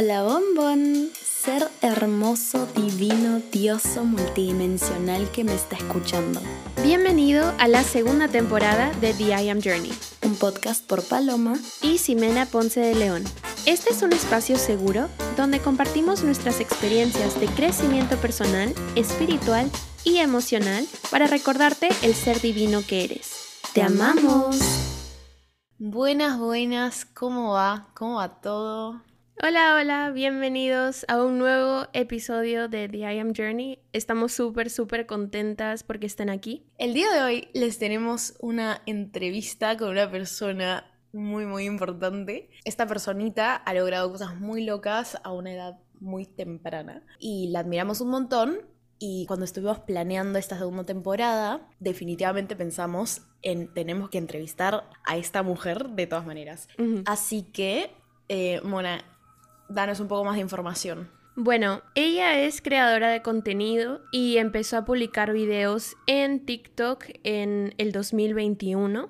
Hola 0.00 0.22
bombón, 0.22 1.10
ser 1.20 1.66
hermoso, 1.82 2.66
divino, 2.66 3.42
dioso, 3.50 4.04
multidimensional 4.04 5.28
que 5.32 5.42
me 5.42 5.52
está 5.52 5.74
escuchando. 5.74 6.40
Bienvenido 6.84 7.52
a 7.58 7.66
la 7.66 7.82
segunda 7.82 8.28
temporada 8.28 8.92
de 9.00 9.12
The 9.12 9.42
I 9.42 9.48
Am 9.48 9.60
Journey, 9.60 9.92
un 10.22 10.36
podcast 10.36 10.86
por 10.86 11.02
Paloma 11.02 11.58
y 11.82 11.98
Ximena 11.98 12.46
Ponce 12.46 12.78
de 12.78 12.94
León. 12.94 13.24
Este 13.66 13.90
es 13.90 14.02
un 14.02 14.12
espacio 14.12 14.56
seguro 14.56 15.08
donde 15.36 15.58
compartimos 15.58 16.22
nuestras 16.22 16.60
experiencias 16.60 17.40
de 17.40 17.48
crecimiento 17.48 18.16
personal, 18.18 18.72
espiritual 18.94 19.68
y 20.04 20.18
emocional 20.18 20.86
para 21.10 21.26
recordarte 21.26 21.88
el 22.02 22.14
ser 22.14 22.40
divino 22.40 22.82
que 22.86 23.02
eres. 23.02 23.32
¡Te 23.72 23.82
amamos! 23.82 24.60
Buenas, 25.76 26.38
buenas, 26.38 27.04
¿cómo 27.04 27.54
va? 27.54 27.88
¿Cómo 27.94 28.18
va 28.18 28.40
todo? 28.40 29.07
Hola, 29.40 29.76
hola, 29.80 30.10
bienvenidos 30.10 31.04
a 31.06 31.22
un 31.22 31.38
nuevo 31.38 31.86
episodio 31.92 32.68
de 32.68 32.88
The 32.88 32.98
I 32.98 33.20
Am 33.20 33.32
Journey. 33.32 33.78
Estamos 33.92 34.32
súper, 34.32 34.68
súper 34.68 35.06
contentas 35.06 35.84
porque 35.84 36.06
estén 36.06 36.28
aquí. 36.28 36.66
El 36.76 36.92
día 36.92 37.08
de 37.12 37.20
hoy 37.20 37.48
les 37.54 37.78
tenemos 37.78 38.34
una 38.40 38.82
entrevista 38.86 39.76
con 39.76 39.90
una 39.90 40.10
persona 40.10 40.90
muy, 41.12 41.46
muy 41.46 41.66
importante. 41.66 42.50
Esta 42.64 42.88
personita 42.88 43.54
ha 43.54 43.74
logrado 43.74 44.10
cosas 44.10 44.40
muy 44.40 44.64
locas 44.64 45.16
a 45.22 45.32
una 45.32 45.52
edad 45.52 45.78
muy 46.00 46.26
temprana 46.26 47.04
y 47.20 47.50
la 47.50 47.60
admiramos 47.60 48.00
un 48.00 48.10
montón. 48.10 48.58
Y 48.98 49.24
cuando 49.26 49.44
estuvimos 49.44 49.78
planeando 49.78 50.40
esta 50.40 50.58
segunda 50.58 50.82
temporada, 50.82 51.68
definitivamente 51.78 52.56
pensamos 52.56 53.22
en 53.42 53.72
tenemos 53.72 54.10
que 54.10 54.18
entrevistar 54.18 54.90
a 55.04 55.16
esta 55.16 55.44
mujer 55.44 55.90
de 55.90 56.08
todas 56.08 56.26
maneras. 56.26 56.66
Así 57.06 57.44
que, 57.44 57.92
eh, 58.28 58.60
Mona, 58.64 59.04
danos 59.68 60.00
un 60.00 60.08
poco 60.08 60.24
más 60.24 60.36
de 60.36 60.42
información. 60.42 61.08
Bueno, 61.40 61.82
ella 61.94 62.40
es 62.40 62.60
creadora 62.60 63.10
de 63.10 63.22
contenido 63.22 64.00
y 64.10 64.38
empezó 64.38 64.76
a 64.76 64.84
publicar 64.84 65.32
videos 65.32 65.94
en 66.08 66.44
TikTok 66.44 67.04
en 67.22 67.74
el 67.78 67.92
2021. 67.92 69.08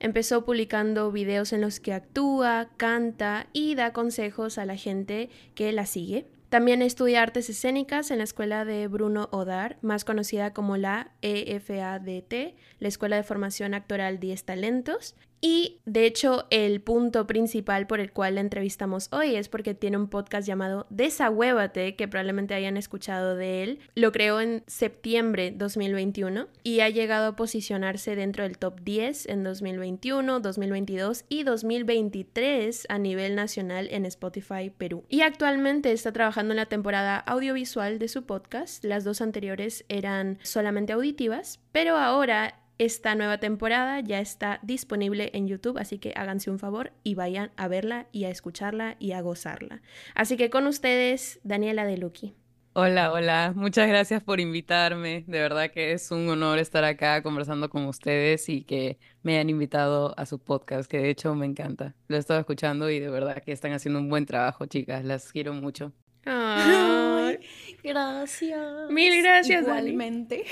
Empezó 0.00 0.44
publicando 0.46 1.12
videos 1.12 1.52
en 1.52 1.60
los 1.60 1.80
que 1.80 1.92
actúa, 1.92 2.70
canta 2.78 3.48
y 3.52 3.74
da 3.74 3.92
consejos 3.92 4.56
a 4.56 4.64
la 4.64 4.76
gente 4.76 5.28
que 5.54 5.70
la 5.72 5.84
sigue. 5.84 6.26
También 6.48 6.80
estudia 6.80 7.22
artes 7.22 7.50
escénicas 7.50 8.10
en 8.10 8.18
la 8.18 8.24
escuela 8.24 8.64
de 8.64 8.86
Bruno 8.86 9.28
Odar, 9.32 9.78
más 9.82 10.04
conocida 10.04 10.54
como 10.54 10.76
la 10.76 11.10
EFADT, 11.20 12.54
la 12.78 12.88
Escuela 12.88 13.16
de 13.16 13.24
Formación 13.24 13.74
Actoral 13.74 14.20
10 14.20 14.44
Talentos, 14.44 15.16
y 15.48 15.78
de 15.84 16.06
hecho, 16.06 16.48
el 16.50 16.80
punto 16.80 17.28
principal 17.28 17.86
por 17.86 18.00
el 18.00 18.10
cual 18.10 18.34
la 18.34 18.40
entrevistamos 18.40 19.08
hoy 19.12 19.36
es 19.36 19.48
porque 19.48 19.74
tiene 19.74 19.96
un 19.96 20.08
podcast 20.08 20.44
llamado 20.44 20.88
Desahuévate, 20.90 21.94
que 21.94 22.08
probablemente 22.08 22.54
hayan 22.54 22.76
escuchado 22.76 23.36
de 23.36 23.62
él. 23.62 23.78
Lo 23.94 24.10
creó 24.10 24.40
en 24.40 24.64
septiembre 24.66 25.52
2021 25.52 26.48
y 26.64 26.80
ha 26.80 26.88
llegado 26.88 27.28
a 27.28 27.36
posicionarse 27.36 28.16
dentro 28.16 28.42
del 28.42 28.58
top 28.58 28.80
10 28.80 29.26
en 29.26 29.44
2021, 29.44 30.40
2022 30.40 31.24
y 31.28 31.44
2023 31.44 32.86
a 32.88 32.98
nivel 32.98 33.36
nacional 33.36 33.86
en 33.92 34.04
Spotify 34.04 34.72
Perú. 34.76 35.04
Y 35.08 35.20
actualmente 35.20 35.92
está 35.92 36.10
trabajando 36.10 36.54
en 36.54 36.56
la 36.56 36.66
temporada 36.66 37.18
audiovisual 37.18 38.00
de 38.00 38.08
su 38.08 38.24
podcast. 38.24 38.84
Las 38.84 39.04
dos 39.04 39.20
anteriores 39.20 39.84
eran 39.88 40.40
solamente 40.42 40.92
auditivas, 40.92 41.60
pero 41.70 41.98
ahora 41.98 42.65
esta 42.78 43.14
nueva 43.14 43.38
temporada 43.38 44.00
ya 44.00 44.20
está 44.20 44.60
disponible 44.62 45.30
en 45.32 45.48
YouTube, 45.48 45.78
así 45.78 45.98
que 45.98 46.12
háganse 46.16 46.50
un 46.50 46.58
favor 46.58 46.92
y 47.02 47.14
vayan 47.14 47.50
a 47.56 47.68
verla 47.68 48.06
y 48.12 48.24
a 48.24 48.30
escucharla 48.30 48.96
y 48.98 49.12
a 49.12 49.20
gozarla. 49.20 49.82
Así 50.14 50.36
que 50.36 50.50
con 50.50 50.66
ustedes, 50.66 51.40
Daniela 51.42 51.86
de 51.86 51.96
Lucky. 51.96 52.34
Hola, 52.78 53.10
hola, 53.10 53.54
muchas 53.56 53.88
gracias 53.88 54.22
por 54.22 54.38
invitarme. 54.38 55.24
De 55.26 55.40
verdad 55.40 55.70
que 55.70 55.92
es 55.92 56.10
un 56.10 56.28
honor 56.28 56.58
estar 56.58 56.84
acá 56.84 57.22
conversando 57.22 57.70
con 57.70 57.86
ustedes 57.86 58.50
y 58.50 58.64
que 58.64 58.98
me 59.22 59.32
hayan 59.32 59.48
invitado 59.48 60.12
a 60.18 60.26
su 60.26 60.38
podcast, 60.38 60.90
que 60.90 60.98
de 60.98 61.08
hecho 61.08 61.34
me 61.34 61.46
encanta. 61.46 61.94
Lo 62.08 62.16
he 62.16 62.18
estado 62.18 62.38
escuchando 62.38 62.90
y 62.90 63.00
de 63.00 63.08
verdad 63.08 63.42
que 63.42 63.52
están 63.52 63.72
haciendo 63.72 63.98
un 63.98 64.10
buen 64.10 64.26
trabajo, 64.26 64.66
chicas. 64.66 65.02
Las 65.06 65.32
quiero 65.32 65.54
mucho. 65.54 65.94
Ay, 66.26 67.38
gracias. 67.82 68.90
Mil 68.90 69.22
gracias, 69.22 69.62
Igualmente. 69.62 70.44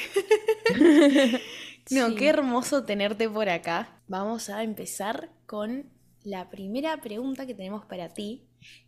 No, 1.90 2.14
qué 2.14 2.28
hermoso 2.28 2.84
tenerte 2.84 3.28
por 3.28 3.48
acá. 3.48 4.00
Vamos 4.08 4.48
a 4.48 4.62
empezar 4.62 5.30
con 5.46 5.90
la 6.22 6.48
primera 6.48 7.00
pregunta 7.00 7.46
que 7.46 7.54
tenemos 7.54 7.84
para 7.84 8.08
ti 8.08 8.46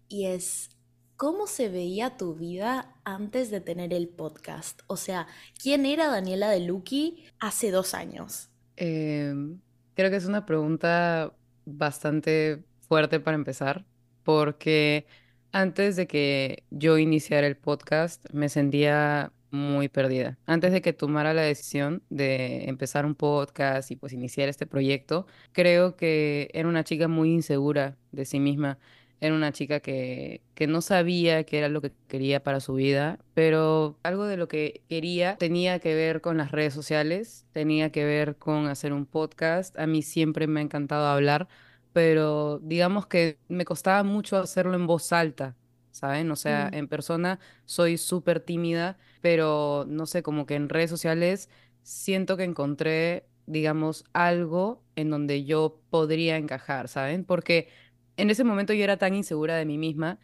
y 0.09 0.27
es, 0.27 0.71
¿cómo 1.17 1.47
se 1.47 1.69
veía 1.69 2.17
tu 2.17 2.35
vida 2.35 2.95
antes 3.05 3.51
de 3.51 3.61
tener 3.61 3.93
el 3.93 4.09
podcast? 4.09 4.81
O 4.87 4.97
sea, 4.97 5.27
¿quién 5.63 5.85
era 5.85 6.09
Daniela 6.09 6.49
de 6.49 6.61
Lucky 6.61 7.25
hace 7.39 7.71
dos 7.71 7.93
años? 7.93 8.49
Em, 8.77 9.61
creo 9.95 10.11
que 10.11 10.17
es 10.17 10.27
una 10.27 10.47
pregunta 10.47 11.35
bastante 11.67 12.65
fuerte 12.89 13.21
para 13.21 13.35
empezar, 13.35 13.85
porque 14.23 15.07
antes 15.53 15.97
de 15.97 16.07
que 16.07 16.65
yo 16.71 16.99
iniciara 16.99 17.47
el 17.47 17.57
podcast 17.57 18.25
me 18.33 18.49
sentía 18.49 19.33
muy 19.51 19.89
perdida. 19.89 20.39
Antes 20.47 20.73
de 20.73 20.81
que 20.83 20.93
tomara 20.93 21.35
la 21.35 21.43
decisión 21.43 22.03
de 22.11 22.69
empezar 22.69 23.07
un 23.07 23.15
podcast 23.15 23.91
y 23.91 23.97
pues 23.97 24.13
iniciar 24.13 24.49
este 24.49 24.67
proyecto, 24.67 25.27
creo 25.53 25.97
que 25.97 26.51
era 26.53 26.69
una 26.69 26.85
chica 26.85 27.09
muy 27.09 27.33
insegura 27.33 27.97
de 28.13 28.25
sí 28.25 28.41
misma. 28.41 28.79
Era 29.21 29.35
una 29.35 29.51
chica 29.53 29.81
que, 29.81 30.43
que 30.55 30.67
no 30.67 30.83
sabía 30.83 31.45
qué 31.45 31.59
era 31.59 31.69
lo 31.71 31.81
que 31.81 31.93
quería 32.07 32.43
para 32.43 32.61
su 32.61 32.75
vida, 32.75 33.19
pero 33.33 33.99
algo 34.03 34.27
de 34.27 34.37
lo 34.37 34.47
que 34.49 34.83
quería 34.89 35.37
tenía 35.39 35.79
que 35.79 35.95
ver 35.95 36.21
con 36.21 36.37
las 36.37 36.53
redes 36.53 36.75
sociales, 36.75 37.47
tenía 37.53 37.91
que 37.91 38.05
ver 38.05 38.37
con 38.37 38.67
hacer 38.67 38.93
un 38.93 39.07
podcast. 39.07 39.79
A 39.79 39.87
mí 39.87 40.03
siempre 40.03 40.47
me 40.47 40.61
ha 40.61 40.63
encantado 40.65 41.07
hablar, 41.07 41.49
pero 41.93 42.59
digamos 42.63 43.07
que 43.07 43.39
me 43.49 43.65
costaba 43.65 44.03
mucho 44.03 44.37
hacerlo 44.37 44.75
en 44.75 44.87
voz 44.87 45.13
alta. 45.13 45.57
¿Saben? 45.97 46.31
O 46.31 46.37
sea, 46.37 46.69
en 46.73 46.89
persona 46.89 47.39
soy 47.65 47.99
súper 47.99 48.41
tímida, 48.41 48.99
pero 49.21 49.85
no 49.89 50.07
sé, 50.07 50.23
como 50.23 50.47
que 50.47 50.55
en 50.55 50.69
redes 50.69 50.91
sociales 50.91 51.51
siento 51.83 52.37
que 52.37 52.45
encontré, 52.45 53.27
digamos, 53.47 54.05
algo 54.13 54.83
en 54.97 55.11
donde 55.11 55.45
yo 55.45 55.81
podría 55.91 56.37
encajar, 56.37 56.89
¿saben? 56.89 57.25
Porque 57.25 57.69
en 58.17 58.31
ese 58.31 58.45
momento 58.45 58.73
yo 58.73 58.85
era 58.85 58.97
tan 58.99 59.15
insegura 59.15 59.57
de 59.57 59.65
mí 59.67 59.79
misma 59.79 60.19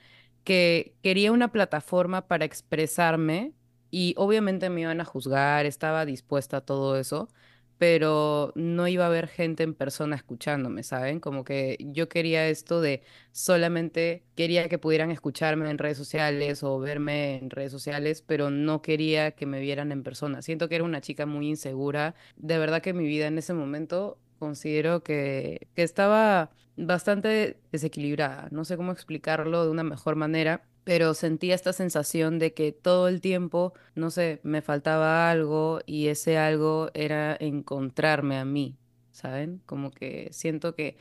que 0.45 0.95
quería 1.03 1.33
una 1.33 1.53
plataforma 1.53 2.27
para 2.29 2.45
expresarme 2.45 3.53
y 3.91 4.15
obviamente 4.17 4.71
me 4.71 4.83
iban 4.83 5.01
a 5.01 5.05
juzgar, 5.05 5.67
estaba 5.67 6.05
dispuesta 6.07 6.59
a 6.59 6.61
todo 6.63 6.99
eso, 6.99 7.29
pero 7.83 8.53
no 8.55 8.87
iba 8.87 9.03
a 9.03 9.09
haber 9.09 9.27
gente 9.27 9.65
en 9.65 9.75
persona 9.75 10.15
escuchándome, 10.15 10.85
¿saben? 10.85 11.19
Como 11.19 11.43
que 11.43 11.77
yo 11.81 12.09
quería 12.09 12.47
esto 12.47 12.81
de 12.81 13.03
solamente 13.33 14.23
quería 14.37 14.69
que 14.69 14.79
pudieran 14.79 15.11
escucharme 15.11 15.69
en 15.69 15.79
redes 15.79 15.99
sociales 15.99 16.63
o 16.63 16.79
verme 16.79 17.39
en 17.39 17.51
redes 17.51 17.73
sociales, 17.73 18.23
pero 18.23 18.51
no 18.51 18.83
quería 18.83 19.33
que 19.33 19.47
me 19.47 19.59
vieran 19.59 19.91
en 19.91 20.05
persona. 20.05 20.43
Siento 20.43 20.69
que 20.69 20.77
era 20.77 20.85
una 20.85 21.01
chica 21.01 21.27
muy 21.27 21.49
insegura. 21.49 22.15
De 22.37 22.57
verdad 22.57 22.83
que 22.83 22.93
mi 22.93 23.05
vida 23.05 23.27
en 23.27 23.37
ese 23.39 23.53
momento 23.53 24.17
considero 24.39 25.03
que, 25.03 25.67
que 25.75 25.83
estaba 25.83 26.53
bastante 26.77 27.59
desequilibrada. 27.73 28.47
No 28.53 28.65
sé 28.65 28.77
cómo 28.77 28.93
explicarlo 28.93 29.65
de 29.65 29.71
una 29.73 29.83
mejor 29.83 30.15
manera 30.15 30.63
pero 30.85 31.15
sentía 31.15 31.55
esta 31.55 31.73
sensación 31.73 32.39
de 32.39 32.55
que 32.55 32.73
todo 32.73 33.09
el 33.09 33.21
tiempo, 33.21 33.73
no 33.95 34.11
sé, 34.11 34.41
me 34.43 34.63
faltaba 34.63 35.31
algo 35.31 35.81
y 35.87 36.09
ese 36.09 36.39
algo 36.39 36.91
era 36.95 37.37
encontrarme 37.39 38.39
a 38.39 38.45
mí, 38.45 38.77
¿saben? 39.13 39.63
Como 39.67 39.91
que 39.91 40.29
siento 40.33 40.75
que 40.75 40.97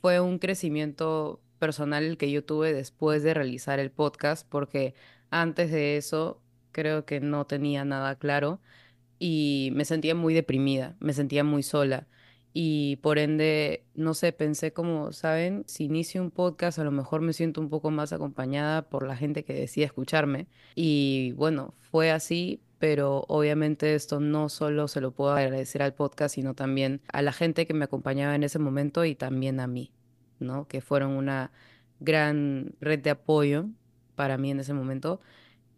fue 0.00 0.20
un 0.20 0.38
crecimiento 0.38 1.40
personal 1.58 2.04
el 2.04 2.18
que 2.18 2.30
yo 2.30 2.44
tuve 2.44 2.72
después 2.74 3.22
de 3.22 3.34
realizar 3.34 3.78
el 3.78 3.90
podcast, 3.90 4.46
porque 4.48 4.94
antes 5.30 5.70
de 5.70 5.96
eso 5.96 6.42
creo 6.72 7.04
que 7.06 7.20
no 7.20 7.46
tenía 7.46 7.84
nada 7.84 8.16
claro 8.18 8.60
y 9.18 9.70
me 9.74 9.84
sentía 9.84 10.14
muy 10.14 10.34
deprimida, 10.34 10.96
me 11.00 11.12
sentía 11.14 11.44
muy 11.44 11.62
sola 11.62 12.08
y 12.54 12.96
por 12.96 13.18
ende, 13.18 13.84
no 13.94 14.14
sé, 14.14 14.32
pensé 14.32 14.72
como, 14.72 15.12
¿saben? 15.12 15.64
Si 15.66 15.84
inicio 15.84 16.22
un 16.22 16.30
podcast, 16.30 16.78
a 16.78 16.84
lo 16.84 16.90
mejor 16.90 17.22
me 17.22 17.32
siento 17.32 17.60
un 17.60 17.70
poco 17.70 17.90
más 17.90 18.12
acompañada 18.12 18.88
por 18.88 19.06
la 19.06 19.16
gente 19.16 19.44
que 19.44 19.54
decía 19.54 19.86
escucharme. 19.86 20.48
Y 20.74 21.32
bueno, 21.32 21.74
fue 21.80 22.10
así, 22.10 22.60
pero 22.78 23.24
obviamente 23.28 23.94
esto 23.94 24.20
no 24.20 24.48
solo 24.50 24.86
se 24.88 25.00
lo 25.00 25.12
puedo 25.12 25.32
agradecer 25.32 25.82
al 25.82 25.94
podcast, 25.94 26.34
sino 26.34 26.54
también 26.54 27.00
a 27.12 27.22
la 27.22 27.32
gente 27.32 27.66
que 27.66 27.74
me 27.74 27.84
acompañaba 27.84 28.34
en 28.34 28.42
ese 28.42 28.58
momento 28.58 29.04
y 29.06 29.14
también 29.14 29.58
a 29.60 29.66
mí, 29.66 29.92
¿no? 30.38 30.68
Que 30.68 30.82
fueron 30.82 31.12
una 31.12 31.52
gran 32.00 32.74
red 32.80 32.98
de 33.00 33.10
apoyo 33.10 33.66
para 34.14 34.36
mí 34.36 34.50
en 34.50 34.60
ese 34.60 34.74
momento. 34.74 35.20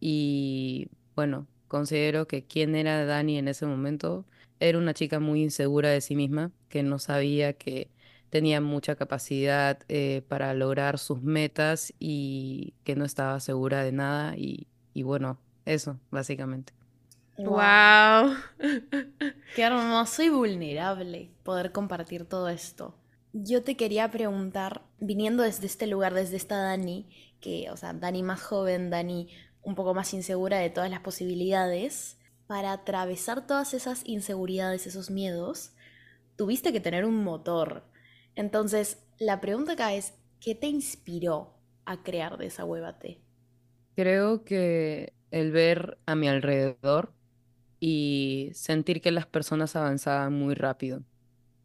Y 0.00 0.88
bueno, 1.14 1.46
considero 1.68 2.26
que 2.26 2.44
quién 2.46 2.74
era 2.74 3.04
Dani 3.04 3.38
en 3.38 3.48
ese 3.48 3.66
momento 3.66 4.26
era 4.60 4.78
una 4.78 4.94
chica 4.94 5.20
muy 5.20 5.42
insegura 5.42 5.90
de 5.90 6.00
sí 6.00 6.16
misma, 6.16 6.52
que 6.68 6.82
no 6.82 6.98
sabía 6.98 7.54
que 7.54 7.90
tenía 8.30 8.60
mucha 8.60 8.96
capacidad 8.96 9.78
eh, 9.88 10.22
para 10.28 10.54
lograr 10.54 10.98
sus 10.98 11.22
metas 11.22 11.92
y 11.98 12.74
que 12.84 12.96
no 12.96 13.04
estaba 13.04 13.38
segura 13.40 13.84
de 13.84 13.92
nada 13.92 14.36
y, 14.36 14.66
y 14.92 15.02
bueno, 15.04 15.38
eso, 15.64 15.98
básicamente. 16.10 16.72
Wow. 17.36 18.36
Qué 19.54 19.62
hermoso 19.62 20.22
y 20.22 20.28
vulnerable 20.28 21.30
poder 21.42 21.72
compartir 21.72 22.26
todo 22.26 22.48
esto. 22.48 22.94
Yo 23.32 23.62
te 23.62 23.76
quería 23.76 24.10
preguntar, 24.10 24.82
viniendo 25.00 25.42
desde 25.42 25.66
este 25.66 25.86
lugar, 25.86 26.14
desde 26.14 26.36
esta 26.36 26.56
Dani, 26.56 27.08
que, 27.40 27.68
o 27.70 27.76
sea, 27.76 27.92
Dani 27.92 28.22
más 28.22 28.40
joven, 28.42 28.90
Dani 28.90 29.28
un 29.62 29.74
poco 29.74 29.94
más 29.94 30.14
insegura 30.14 30.58
de 30.58 30.70
todas 30.70 30.90
las 30.90 31.00
posibilidades, 31.00 32.18
para 32.46 32.72
atravesar 32.72 33.46
todas 33.46 33.74
esas 33.74 34.02
inseguridades, 34.06 34.86
esos 34.86 35.10
miedos, 35.10 35.72
tuviste 36.36 36.72
que 36.72 36.80
tener 36.80 37.04
un 37.04 37.22
motor. 37.24 37.84
Entonces, 38.34 38.98
la 39.18 39.40
pregunta 39.40 39.72
acá 39.72 39.94
es, 39.94 40.14
¿qué 40.40 40.54
te 40.54 40.66
inspiró 40.66 41.54
a 41.84 42.02
crear 42.02 42.38
Desahuévate? 42.38 43.20
Creo 43.96 44.44
que 44.44 45.14
el 45.30 45.52
ver 45.52 45.98
a 46.06 46.14
mi 46.14 46.28
alrededor 46.28 47.12
y 47.80 48.50
sentir 48.54 49.00
que 49.00 49.10
las 49.12 49.26
personas 49.26 49.76
avanzaban 49.76 50.32
muy 50.32 50.54
rápido, 50.54 51.04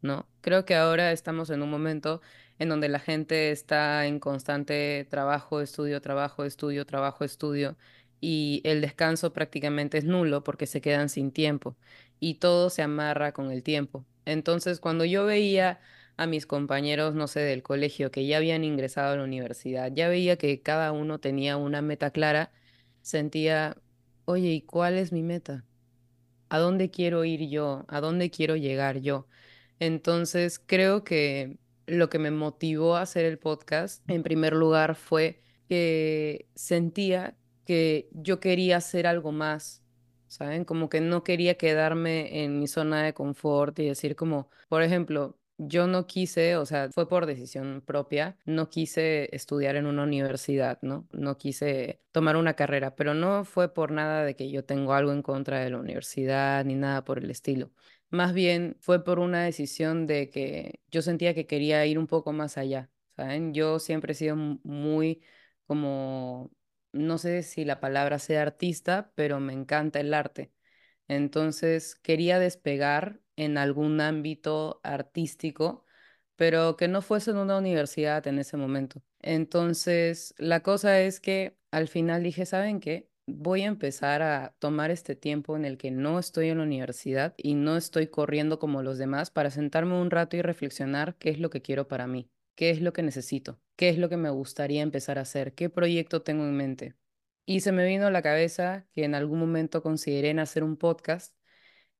¿no? 0.02 0.28
Creo 0.40 0.64
que 0.64 0.76
ahora 0.76 1.12
estamos 1.12 1.50
en 1.50 1.62
un 1.62 1.70
momento 1.70 2.20
en 2.58 2.68
donde 2.68 2.88
la 2.88 3.00
gente 3.00 3.50
está 3.50 4.06
en 4.06 4.20
constante 4.20 5.06
trabajo, 5.10 5.60
estudio, 5.60 6.00
trabajo, 6.00 6.44
estudio, 6.44 6.84
trabajo, 6.86 7.24
estudio, 7.24 7.76
y 8.20 8.60
el 8.64 8.80
descanso 8.80 9.32
prácticamente 9.32 9.98
es 9.98 10.04
nulo 10.04 10.44
porque 10.44 10.66
se 10.66 10.80
quedan 10.80 11.08
sin 11.08 11.32
tiempo 11.32 11.76
y 12.20 12.34
todo 12.34 12.70
se 12.70 12.82
amarra 12.82 13.32
con 13.32 13.50
el 13.50 13.62
tiempo. 13.62 14.06
Entonces, 14.24 14.80
cuando 14.80 15.04
yo 15.04 15.24
veía 15.24 15.80
a 16.16 16.26
mis 16.26 16.46
compañeros, 16.46 17.14
no 17.14 17.26
sé, 17.28 17.40
del 17.40 17.62
colegio 17.62 18.10
que 18.10 18.26
ya 18.26 18.36
habían 18.38 18.64
ingresado 18.64 19.12
a 19.14 19.16
la 19.16 19.24
universidad, 19.24 19.90
ya 19.92 20.08
veía 20.08 20.36
que 20.36 20.60
cada 20.62 20.92
uno 20.92 21.18
tenía 21.20 21.56
una 21.56 21.82
meta 21.82 22.10
clara, 22.10 22.52
sentía, 23.02 23.76
oye, 24.26 24.50
¿y 24.50 24.62
cuál 24.62 24.98
es 24.98 25.12
mi 25.12 25.22
meta? 25.22 25.64
¿A 26.48 26.58
dónde 26.58 26.90
quiero 26.90 27.24
ir 27.24 27.48
yo? 27.48 27.84
¿A 27.88 28.00
dónde 28.00 28.30
quiero 28.30 28.56
llegar 28.56 29.00
yo? 29.00 29.28
Entonces, 29.78 30.58
creo 30.58 31.04
que 31.04 31.58
lo 31.86 32.10
que 32.10 32.18
me 32.18 32.30
motivó 32.30 32.96
a 32.96 33.02
hacer 33.02 33.24
el 33.24 33.38
podcast, 33.38 34.02
en 34.08 34.22
primer 34.22 34.54
lugar, 34.54 34.94
fue 34.96 35.42
que 35.68 36.48
sentía 36.54 37.36
que 37.70 38.08
yo 38.12 38.40
quería 38.40 38.78
hacer 38.78 39.06
algo 39.06 39.30
más, 39.32 39.84
¿saben? 40.26 40.64
Como 40.64 40.88
que 40.88 41.00
no 41.00 41.22
quería 41.24 41.56
quedarme 41.56 42.42
en 42.44 42.58
mi 42.58 42.66
zona 42.66 43.02
de 43.04 43.14
confort 43.14 43.78
y 43.78 43.86
decir 43.86 44.16
como, 44.16 44.50
por 44.68 44.82
ejemplo, 44.82 45.38
yo 45.56 45.86
no 45.86 46.06
quise, 46.06 46.56
o 46.56 46.66
sea, 46.66 46.90
fue 46.90 47.08
por 47.08 47.26
decisión 47.26 47.82
propia, 47.86 48.36
no 48.44 48.70
quise 48.70 49.28
estudiar 49.36 49.76
en 49.76 49.86
una 49.86 50.02
universidad, 50.04 50.78
¿no? 50.82 51.06
No 51.12 51.36
quise 51.36 52.00
tomar 52.12 52.36
una 52.36 52.54
carrera, 52.54 52.96
pero 52.96 53.14
no 53.14 53.44
fue 53.44 53.72
por 53.72 53.92
nada 53.92 54.24
de 54.24 54.34
que 54.36 54.50
yo 54.50 54.64
tengo 54.64 54.94
algo 54.94 55.12
en 55.12 55.22
contra 55.22 55.60
de 55.60 55.70
la 55.70 55.78
universidad 55.78 56.64
ni 56.64 56.74
nada 56.74 57.04
por 57.04 57.18
el 57.18 57.30
estilo. 57.30 57.70
Más 58.10 58.32
bien 58.34 58.76
fue 58.80 59.04
por 59.04 59.18
una 59.20 59.44
decisión 59.44 60.06
de 60.06 60.30
que 60.30 60.80
yo 60.90 61.02
sentía 61.02 61.34
que 61.34 61.46
quería 61.46 61.86
ir 61.86 61.98
un 61.98 62.06
poco 62.08 62.32
más 62.32 62.58
allá, 62.58 62.90
¿saben? 63.16 63.54
Yo 63.54 63.78
siempre 63.78 64.12
he 64.12 64.14
sido 64.16 64.36
muy 64.36 65.22
como, 65.66 66.50
no 66.92 67.18
sé 67.18 67.42
si 67.42 67.64
la 67.64 67.80
palabra 67.80 68.18
sea 68.18 68.42
artista, 68.42 69.12
pero 69.14 69.40
me 69.40 69.52
encanta 69.52 70.00
el 70.00 70.14
arte. 70.14 70.52
Entonces 71.08 71.96
quería 71.96 72.38
despegar 72.38 73.20
en 73.36 73.58
algún 73.58 74.00
ámbito 74.00 74.80
artístico, 74.84 75.84
pero 76.36 76.76
que 76.76 76.88
no 76.88 77.02
fuese 77.02 77.32
en 77.32 77.38
una 77.38 77.58
universidad 77.58 78.26
en 78.26 78.38
ese 78.38 78.56
momento. 78.56 79.02
Entonces, 79.20 80.34
la 80.38 80.62
cosa 80.62 81.00
es 81.00 81.20
que 81.20 81.56
al 81.70 81.88
final 81.88 82.22
dije, 82.22 82.46
¿saben 82.46 82.80
qué? 82.80 83.08
Voy 83.26 83.62
a 83.62 83.66
empezar 83.66 84.22
a 84.22 84.54
tomar 84.58 84.90
este 84.90 85.14
tiempo 85.14 85.56
en 85.56 85.64
el 85.64 85.78
que 85.78 85.90
no 85.90 86.18
estoy 86.18 86.48
en 86.48 86.58
la 86.58 86.64
universidad 86.64 87.34
y 87.36 87.54
no 87.54 87.76
estoy 87.76 88.08
corriendo 88.08 88.58
como 88.58 88.82
los 88.82 88.98
demás 88.98 89.30
para 89.30 89.50
sentarme 89.50 90.00
un 90.00 90.10
rato 90.10 90.36
y 90.36 90.42
reflexionar 90.42 91.16
qué 91.18 91.30
es 91.30 91.38
lo 91.38 91.50
que 91.50 91.62
quiero 91.62 91.86
para 91.88 92.06
mí, 92.06 92.28
qué 92.54 92.70
es 92.70 92.80
lo 92.80 92.92
que 92.92 93.02
necesito, 93.02 93.60
qué 93.80 93.88
es 93.88 93.98
lo 93.98 94.10
que 94.10 94.18
me 94.18 94.28
gustaría 94.30 94.82
empezar 94.82 95.18
a 95.18 95.22
hacer, 95.22 95.54
qué 95.54 95.70
proyecto 95.70 96.22
tengo 96.22 96.44
en 96.44 96.54
mente. 96.54 96.96
Y 97.46 97.60
se 97.62 97.72
me 97.72 97.86
vino 97.86 98.06
a 98.08 98.10
la 98.10 98.20
cabeza 98.22 98.86
que 98.92 99.04
en 99.04 99.14
algún 99.14 99.40
momento 99.40 99.82
consideré 99.82 100.38
hacer 100.40 100.64
un 100.64 100.76
podcast 100.76 101.34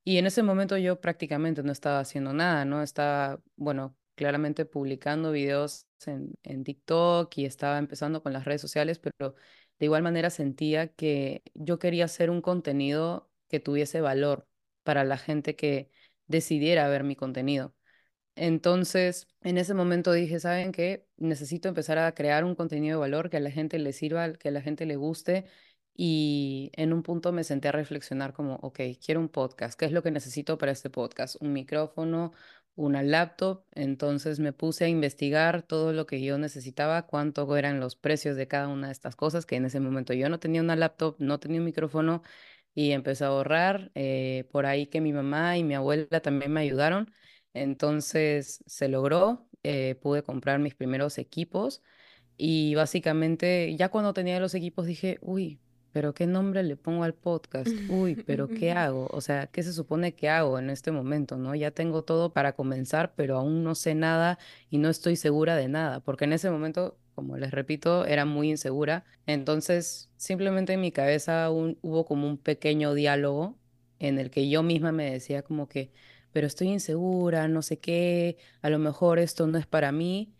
y 0.04 0.18
en 0.18 0.26
ese 0.26 0.42
momento 0.42 0.78
yo 0.78 1.00
prácticamente 1.00 1.62
no 1.62 1.72
estaba 1.72 2.00
haciendo 2.00 2.34
nada, 2.34 2.66
¿no? 2.66 2.82
Estaba, 2.82 3.42
bueno, 3.56 3.96
claramente 4.14 4.66
publicando 4.66 5.32
videos 5.32 5.86
en, 6.06 6.34
en 6.42 6.64
TikTok 6.64 7.36
y 7.38 7.46
estaba 7.46 7.78
empezando 7.78 8.22
con 8.22 8.32
las 8.34 8.44
redes 8.44 8.60
sociales, 8.62 8.98
pero 8.98 9.34
de 9.78 9.86
igual 9.86 10.02
manera 10.02 10.30
sentía 10.30 10.88
que 10.94 11.42
yo 11.54 11.78
quería 11.78 12.06
hacer 12.06 12.30
un 12.30 12.42
contenido 12.42 13.30
que 13.48 13.60
tuviese 13.60 14.02
valor 14.02 14.48
para 14.82 15.04
la 15.04 15.18
gente 15.18 15.56
que 15.56 15.90
decidiera 16.26 16.88
ver 16.88 17.04
mi 17.04 17.16
contenido. 17.16 17.74
Entonces, 18.42 19.28
en 19.42 19.58
ese 19.58 19.74
momento 19.74 20.12
dije, 20.12 20.40
¿saben 20.40 20.72
qué? 20.72 21.06
Necesito 21.18 21.68
empezar 21.68 21.98
a 21.98 22.14
crear 22.14 22.42
un 22.44 22.54
contenido 22.54 22.96
de 22.98 23.00
valor 23.00 23.28
que 23.28 23.36
a 23.36 23.40
la 23.40 23.50
gente 23.50 23.78
le 23.78 23.92
sirva, 23.92 24.32
que 24.32 24.48
a 24.48 24.50
la 24.50 24.62
gente 24.62 24.86
le 24.86 24.96
guste 24.96 25.44
y 25.94 26.70
en 26.74 26.94
un 26.94 27.02
punto 27.02 27.32
me 27.32 27.44
senté 27.44 27.68
a 27.68 27.72
reflexionar 27.72 28.32
como, 28.32 28.54
ok, 28.62 28.80
quiero 29.04 29.20
un 29.20 29.28
podcast, 29.28 29.78
¿qué 29.78 29.84
es 29.84 29.92
lo 29.92 30.02
que 30.02 30.10
necesito 30.10 30.56
para 30.56 30.72
este 30.72 30.88
podcast? 30.88 31.36
Un 31.42 31.52
micrófono, 31.52 32.32
una 32.76 33.02
laptop, 33.02 33.64
entonces 33.72 34.40
me 34.40 34.54
puse 34.54 34.86
a 34.86 34.88
investigar 34.88 35.62
todo 35.62 35.92
lo 35.92 36.06
que 36.06 36.22
yo 36.22 36.38
necesitaba, 36.38 37.06
cuánto 37.06 37.54
eran 37.58 37.78
los 37.78 37.94
precios 37.94 38.36
de 38.36 38.48
cada 38.48 38.68
una 38.68 38.86
de 38.86 38.92
estas 38.94 39.16
cosas, 39.16 39.44
que 39.44 39.56
en 39.56 39.66
ese 39.66 39.80
momento 39.80 40.14
yo 40.14 40.30
no 40.30 40.40
tenía 40.40 40.62
una 40.62 40.76
laptop, 40.76 41.16
no 41.18 41.38
tenía 41.40 41.58
un 41.60 41.66
micrófono 41.66 42.22
y 42.74 42.92
empecé 42.92 43.24
a 43.24 43.28
ahorrar, 43.28 43.90
eh, 43.94 44.48
por 44.50 44.64
ahí 44.66 44.86
que 44.86 45.00
mi 45.02 45.12
mamá 45.12 45.58
y 45.58 45.64
mi 45.64 45.74
abuela 45.74 46.20
también 46.22 46.52
me 46.52 46.60
ayudaron, 46.60 47.12
entonces 47.54 48.62
se 48.66 48.88
logró, 48.88 49.46
eh, 49.62 49.96
pude 50.00 50.22
comprar 50.22 50.58
mis 50.58 50.74
primeros 50.74 51.18
equipos 51.18 51.82
y 52.36 52.74
básicamente 52.74 53.74
ya 53.76 53.90
cuando 53.90 54.14
tenía 54.14 54.40
los 54.40 54.54
equipos 54.54 54.86
dije, 54.86 55.18
uy, 55.20 55.60
pero 55.92 56.14
¿qué 56.14 56.26
nombre 56.26 56.62
le 56.62 56.76
pongo 56.76 57.04
al 57.04 57.14
podcast? 57.14 57.68
Uy, 57.88 58.14
pero 58.14 58.48
¿qué 58.48 58.72
hago? 58.72 59.08
O 59.10 59.20
sea, 59.20 59.48
¿qué 59.48 59.62
se 59.62 59.72
supone 59.72 60.14
que 60.14 60.28
hago 60.28 60.58
en 60.58 60.70
este 60.70 60.92
momento, 60.92 61.36
no? 61.36 61.54
Ya 61.54 61.72
tengo 61.72 62.04
todo 62.04 62.32
para 62.32 62.54
comenzar, 62.54 63.14
pero 63.16 63.36
aún 63.38 63.64
no 63.64 63.74
sé 63.74 63.94
nada 63.94 64.38
y 64.70 64.78
no 64.78 64.88
estoy 64.88 65.16
segura 65.16 65.56
de 65.56 65.68
nada, 65.68 66.00
porque 66.00 66.24
en 66.24 66.32
ese 66.32 66.50
momento, 66.50 66.98
como 67.14 67.36
les 67.36 67.50
repito, 67.50 68.06
era 68.06 68.24
muy 68.24 68.50
insegura. 68.50 69.04
Entonces, 69.26 70.10
simplemente 70.16 70.72
en 70.74 70.80
mi 70.80 70.92
cabeza 70.92 71.50
hubo 71.50 72.04
como 72.04 72.28
un 72.28 72.38
pequeño 72.38 72.94
diálogo 72.94 73.58
en 73.98 74.18
el 74.18 74.30
que 74.30 74.48
yo 74.48 74.62
misma 74.62 74.92
me 74.92 75.10
decía 75.10 75.42
como 75.42 75.68
que, 75.68 75.92
pero 76.32 76.46
estoy 76.46 76.68
insegura, 76.68 77.48
no 77.48 77.62
sé 77.62 77.78
qué, 77.78 78.38
a 78.62 78.70
lo 78.70 78.78
mejor 78.78 79.18
esto 79.18 79.46
no 79.46 79.58
es 79.58 79.66
para 79.66 79.92
mí. 79.92 80.32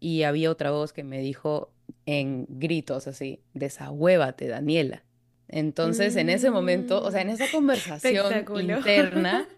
Y 0.00 0.22
había 0.24 0.50
otra 0.50 0.70
voz 0.70 0.92
que 0.92 1.04
me 1.04 1.20
dijo, 1.20 1.72
en 2.06 2.46
gritos 2.48 3.06
así, 3.06 3.40
desahuévate, 3.54 4.48
Daniela. 4.48 5.04
Entonces, 5.48 6.16
en 6.16 6.30
ese 6.30 6.50
momento, 6.50 7.02
o 7.02 7.10
sea, 7.10 7.20
en 7.20 7.30
esa 7.30 7.46
conversación 7.52 8.44
interna, 8.60 9.48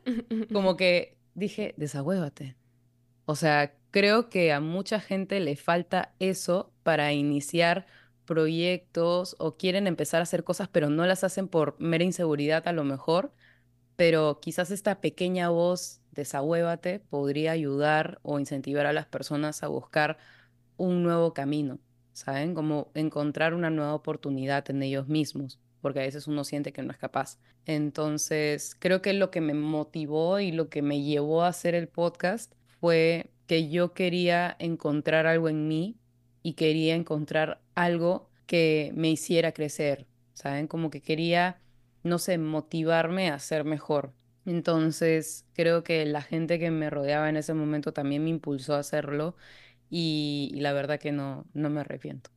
como 0.53 0.77
que 0.77 1.17
dije, 1.35 1.75
desahuévate. 1.77 2.57
O 3.25 3.35
sea, 3.35 3.75
creo 3.91 4.29
que 4.29 4.53
a 4.53 4.61
mucha 4.61 5.01
gente 5.01 5.41
le 5.41 5.57
falta 5.57 6.15
eso 6.19 6.73
para 6.83 7.13
iniciar 7.13 7.87
proyectos 8.25 9.37
o 9.39 9.57
quieren 9.57 9.87
empezar 9.87 10.21
a 10.21 10.25
hacer 10.25 10.45
cosas, 10.45 10.69
pero 10.69 10.91
no 10.91 11.07
las 11.07 11.25
hacen 11.25 11.49
por 11.49 11.81
mera 11.81 12.05
inseguridad 12.05 12.67
a 12.69 12.73
lo 12.73 12.85
mejor, 12.85 13.33
pero 13.97 14.41
quizás 14.41 14.71
esta 14.71 15.01
pequeña 15.01 15.49
voz, 15.49 16.01
desahuévate, 16.13 17.01
podría 17.01 17.53
ayudar 17.53 18.19
o 18.23 18.39
incentivar 18.39 18.87
a 18.87 18.93
las 18.93 19.07
personas 19.07 19.63
a 19.63 19.69
buscar 19.69 20.19
un 20.77 21.03
nuevo 21.03 21.35
camino. 21.35 21.79
¿saben? 22.17 22.55
Como 22.55 22.91
encontrar 22.95 23.53
una 23.53 23.69
nueva 23.69 23.95
oportunidad 23.95 24.69
en 24.71 24.83
ellos 24.83 25.07
mismos, 25.07 25.61
porque 25.83 26.01
a 26.01 26.05
veces 26.05 26.27
uno 26.27 26.45
siente 26.45 26.73
que 26.73 26.83
no 26.83 26.91
es 26.91 26.97
capaz. 26.97 27.39
Entonces, 27.67 28.75
creo 28.79 29.03
que 29.03 29.13
lo 29.13 29.31
que 29.31 29.43
me 29.43 29.53
motivó 29.53 30.41
y 30.41 30.51
lo 30.51 30.71
que 30.71 30.81
me 30.81 31.03
llevó 31.03 31.43
a 31.43 31.49
hacer 31.49 31.75
el 31.75 31.89
podcast 31.89 32.55
fue 32.81 33.31
que 33.47 33.69
yo 33.69 33.93
quería 33.93 34.57
encontrar 34.59 35.27
algo 35.27 35.51
en 35.51 35.69
mí 35.69 35.99
y 36.43 36.55
quería 36.55 36.95
encontrar 36.95 37.61
algo 37.75 38.31
que 38.47 38.93
me 38.95 39.11
hiciera 39.11 39.53
crecer, 39.53 40.07
¿saben? 40.33 40.69
Como 40.69 40.89
que 40.89 41.03
quería, 41.03 41.61
no 42.07 42.19
sé, 42.19 42.39
motivarme 42.39 43.31
a 43.31 43.39
ser 43.39 43.65
mejor. 43.65 44.13
Entonces, 44.47 45.45
creo 45.55 45.83
que 45.83 46.07
la 46.07 46.23
gente 46.23 46.59
que 46.59 46.71
me 46.71 46.89
rodeaba 46.89 47.29
en 47.29 47.37
ese 47.37 47.53
momento 47.53 47.93
también 47.93 48.23
me 48.25 48.31
impulsó 48.31 48.75
a 48.75 48.79
hacerlo 48.79 49.37
y, 49.91 50.53
la 50.57 50.73
verdad 50.73 50.99
que 50.99 51.13
no, 51.13 51.45
no 51.53 51.69
me 51.69 51.81
arrepiento. 51.81 52.31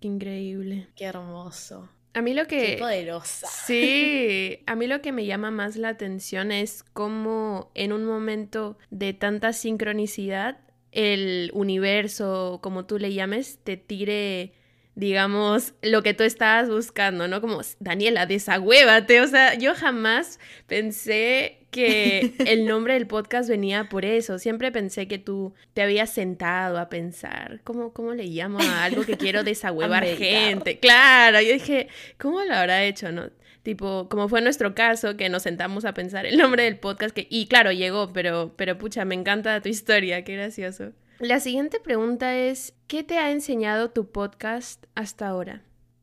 Qué 0.00 0.08
increíble. 0.08 0.88
Qué 0.96 1.04
hermoso. 1.04 1.88
A 2.14 2.22
mí 2.22 2.32
lo 2.32 2.46
que... 2.46 2.64
Qué 2.64 2.76
poderosa. 2.78 3.46
Sí, 3.46 4.62
a 4.66 4.74
mí 4.74 4.86
lo 4.86 5.02
que 5.02 5.12
me 5.12 5.26
llama 5.26 5.50
más 5.50 5.76
la 5.76 5.90
atención 5.90 6.50
es 6.50 6.82
cómo 6.82 7.70
en 7.74 7.92
un 7.92 8.04
momento 8.04 8.78
de 8.90 9.12
tanta 9.12 9.52
sincronicidad 9.52 10.58
el 10.92 11.50
universo, 11.52 12.60
como 12.62 12.86
tú 12.86 12.98
le 12.98 13.12
llames, 13.12 13.58
te 13.62 13.76
tire 13.76 14.54
digamos, 14.96 15.74
lo 15.82 16.02
que 16.02 16.14
tú 16.14 16.24
estabas 16.24 16.70
buscando, 16.70 17.28
¿no? 17.28 17.42
Como, 17.42 17.60
Daniela, 17.80 18.24
desagüévate. 18.24 19.20
O 19.20 19.28
sea, 19.28 19.54
yo 19.54 19.74
jamás 19.74 20.40
pensé 20.66 21.58
que 21.70 22.32
el 22.46 22.66
nombre 22.66 22.94
del 22.94 23.06
podcast 23.06 23.48
venía 23.48 23.90
por 23.90 24.06
eso. 24.06 24.38
Siempre 24.38 24.72
pensé 24.72 25.06
que 25.06 25.18
tú 25.18 25.54
te 25.74 25.82
habías 25.82 26.10
sentado 26.10 26.78
a 26.78 26.88
pensar, 26.88 27.60
¿cómo, 27.62 27.92
cómo 27.92 28.14
le 28.14 28.24
llamo 28.24 28.58
a 28.58 28.84
algo 28.84 29.04
que 29.04 29.18
quiero 29.18 29.44
desagüevar 29.44 30.04
gente? 30.16 30.80
Claro, 30.80 31.42
yo 31.42 31.52
dije, 31.52 31.88
¿cómo 32.18 32.42
lo 32.42 32.54
habrá 32.54 32.82
hecho, 32.84 33.12
no? 33.12 33.30
Tipo, 33.62 34.08
como 34.08 34.28
fue 34.28 34.40
nuestro 34.40 34.74
caso, 34.74 35.18
que 35.18 35.28
nos 35.28 35.42
sentamos 35.42 35.84
a 35.84 35.92
pensar 35.92 36.24
el 36.24 36.38
nombre 36.38 36.62
del 36.62 36.78
podcast, 36.78 37.14
que, 37.14 37.26
y 37.28 37.48
claro, 37.48 37.70
llegó, 37.70 38.14
pero, 38.14 38.54
pero 38.56 38.78
pucha, 38.78 39.04
me 39.04 39.14
encanta 39.14 39.60
tu 39.60 39.68
historia, 39.68 40.24
qué 40.24 40.36
gracioso. 40.36 40.92
La 41.18 41.40
siguiente 41.40 41.80
pregunta 41.80 42.36
es, 42.36 42.74
¿qué 42.88 43.02
te 43.02 43.16
ha 43.16 43.30
enseñado 43.30 43.90
tu 43.90 44.10
podcast 44.10 44.84
hasta 44.94 45.26
ahora? 45.26 45.62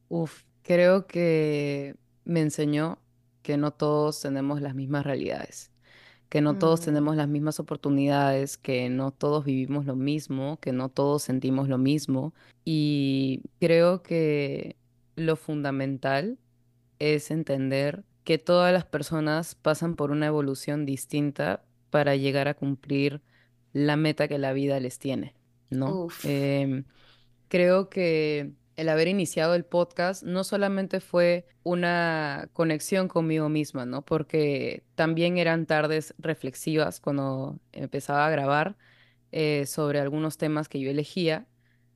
Uf, 0.09 0.41
creo 0.63 1.05
que 1.05 1.95
me 2.25 2.41
enseñó 2.41 2.97
que 3.43 3.57
no 3.57 3.69
todos 3.69 4.21
tenemos 4.21 4.59
las 4.59 4.73
mismas 4.73 5.05
realidades, 5.05 5.69
que 6.29 6.41
no 6.41 6.57
todos 6.57 6.81
mm. 6.81 6.85
tenemos 6.85 7.15
las 7.15 7.27
mismas 7.27 7.59
oportunidades, 7.59 8.57
que 8.57 8.89
no 8.89 9.11
todos 9.11 9.45
vivimos 9.45 9.85
lo 9.85 9.95
mismo, 9.95 10.59
que 10.59 10.71
no 10.71 10.89
todos 10.89 11.21
sentimos 11.21 11.69
lo 11.69 11.77
mismo. 11.77 12.33
Y 12.65 13.43
creo 13.59 14.01
que 14.01 14.77
lo 15.15 15.35
fundamental 15.35 16.39
es 16.97 17.29
entender 17.29 18.03
que 18.23 18.39
todas 18.39 18.73
las 18.73 18.85
personas 18.85 19.53
pasan 19.53 19.95
por 19.95 20.09
una 20.09 20.25
evolución 20.25 20.87
distinta 20.87 21.63
para 21.91 22.15
llegar 22.15 22.47
a 22.47 22.55
cumplir 22.55 23.21
la 23.73 23.97
meta 23.97 24.27
que 24.27 24.37
la 24.37 24.53
vida 24.53 24.79
les 24.79 24.99
tiene, 24.99 25.35
¿no? 25.69 26.07
Em, 26.23 26.85
creo 27.49 27.89
que 27.89 28.53
el 28.75 28.89
haber 28.89 29.07
iniciado 29.07 29.55
el 29.55 29.65
podcast 29.65 30.23
no 30.23 30.43
solamente 30.43 30.99
fue 30.99 31.45
una 31.63 32.49
conexión 32.53 33.07
conmigo 33.07 33.49
misma, 33.49 33.85
¿no? 33.85 34.03
Porque 34.03 34.83
también 34.95 35.37
eran 35.37 35.65
tardes 35.65 36.13
reflexivas 36.17 36.99
cuando 36.99 37.59
empezaba 37.71 38.25
a 38.27 38.29
grabar 38.29 38.77
eh, 39.31 39.65
sobre 39.65 39.99
algunos 39.99 40.37
temas 40.37 40.69
que 40.69 40.79
yo 40.79 40.89
elegía. 40.89 41.47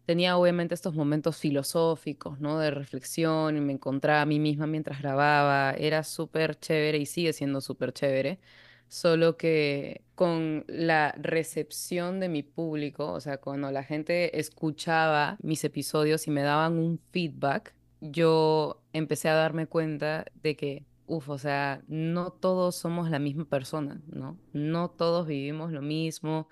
Tenía 0.05 0.37
obviamente 0.37 0.73
estos 0.73 0.95
momentos 0.95 1.37
filosóficos, 1.37 2.39
¿no? 2.39 2.59
De 2.59 2.71
reflexión 2.71 3.57
y 3.57 3.61
me 3.61 3.73
encontraba 3.73 4.21
a 4.21 4.25
mí 4.25 4.39
misma 4.39 4.67
mientras 4.67 4.99
grababa. 5.01 5.73
Era 5.73 6.03
súper 6.03 6.57
chévere 6.59 6.97
y 6.97 7.05
sigue 7.05 7.33
siendo 7.33 7.61
súper 7.61 7.93
chévere 7.93 8.39
solo 8.87 9.37
que 9.37 10.03
con 10.15 10.65
la 10.67 11.13
recepción 11.17 12.19
de 12.19 12.29
mi 12.29 12.43
público, 12.43 13.11
o 13.13 13.21
sea, 13.21 13.37
cuando 13.39 13.71
la 13.71 13.83
gente 13.83 14.39
escuchaba 14.39 15.37
mis 15.41 15.63
episodios 15.63 16.27
y 16.27 16.31
me 16.31 16.41
daban 16.41 16.77
un 16.77 16.99
feedback, 17.11 17.75
yo 18.01 18.83
empecé 18.93 19.29
a 19.29 19.35
darme 19.35 19.67
cuenta 19.67 20.25
de 20.35 20.55
que, 20.55 20.85
uff, 21.05 21.29
o 21.29 21.37
sea, 21.37 21.83
no 21.87 22.31
todos 22.31 22.75
somos 22.75 23.09
la 23.09 23.19
misma 23.19 23.45
persona, 23.45 24.01
¿no? 24.07 24.39
No 24.53 24.89
todos 24.91 25.27
vivimos 25.27 25.71
lo 25.71 25.81
mismo 25.81 26.49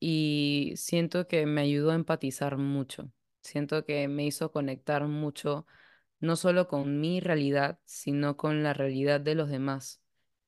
y 0.00 0.74
siento 0.76 1.28
que 1.28 1.46
me 1.46 1.62
ayudó 1.62 1.92
a 1.92 1.94
empatizar 1.94 2.56
mucho, 2.58 3.10
siento 3.40 3.84
que 3.84 4.08
me 4.08 4.26
hizo 4.26 4.52
conectar 4.52 5.06
mucho, 5.08 5.66
no 6.20 6.36
solo 6.36 6.68
con 6.68 7.00
mi 7.00 7.20
realidad, 7.20 7.80
sino 7.84 8.36
con 8.36 8.62
la 8.62 8.74
realidad 8.74 9.20
de 9.20 9.34
los 9.34 9.48
demás 9.50 10.01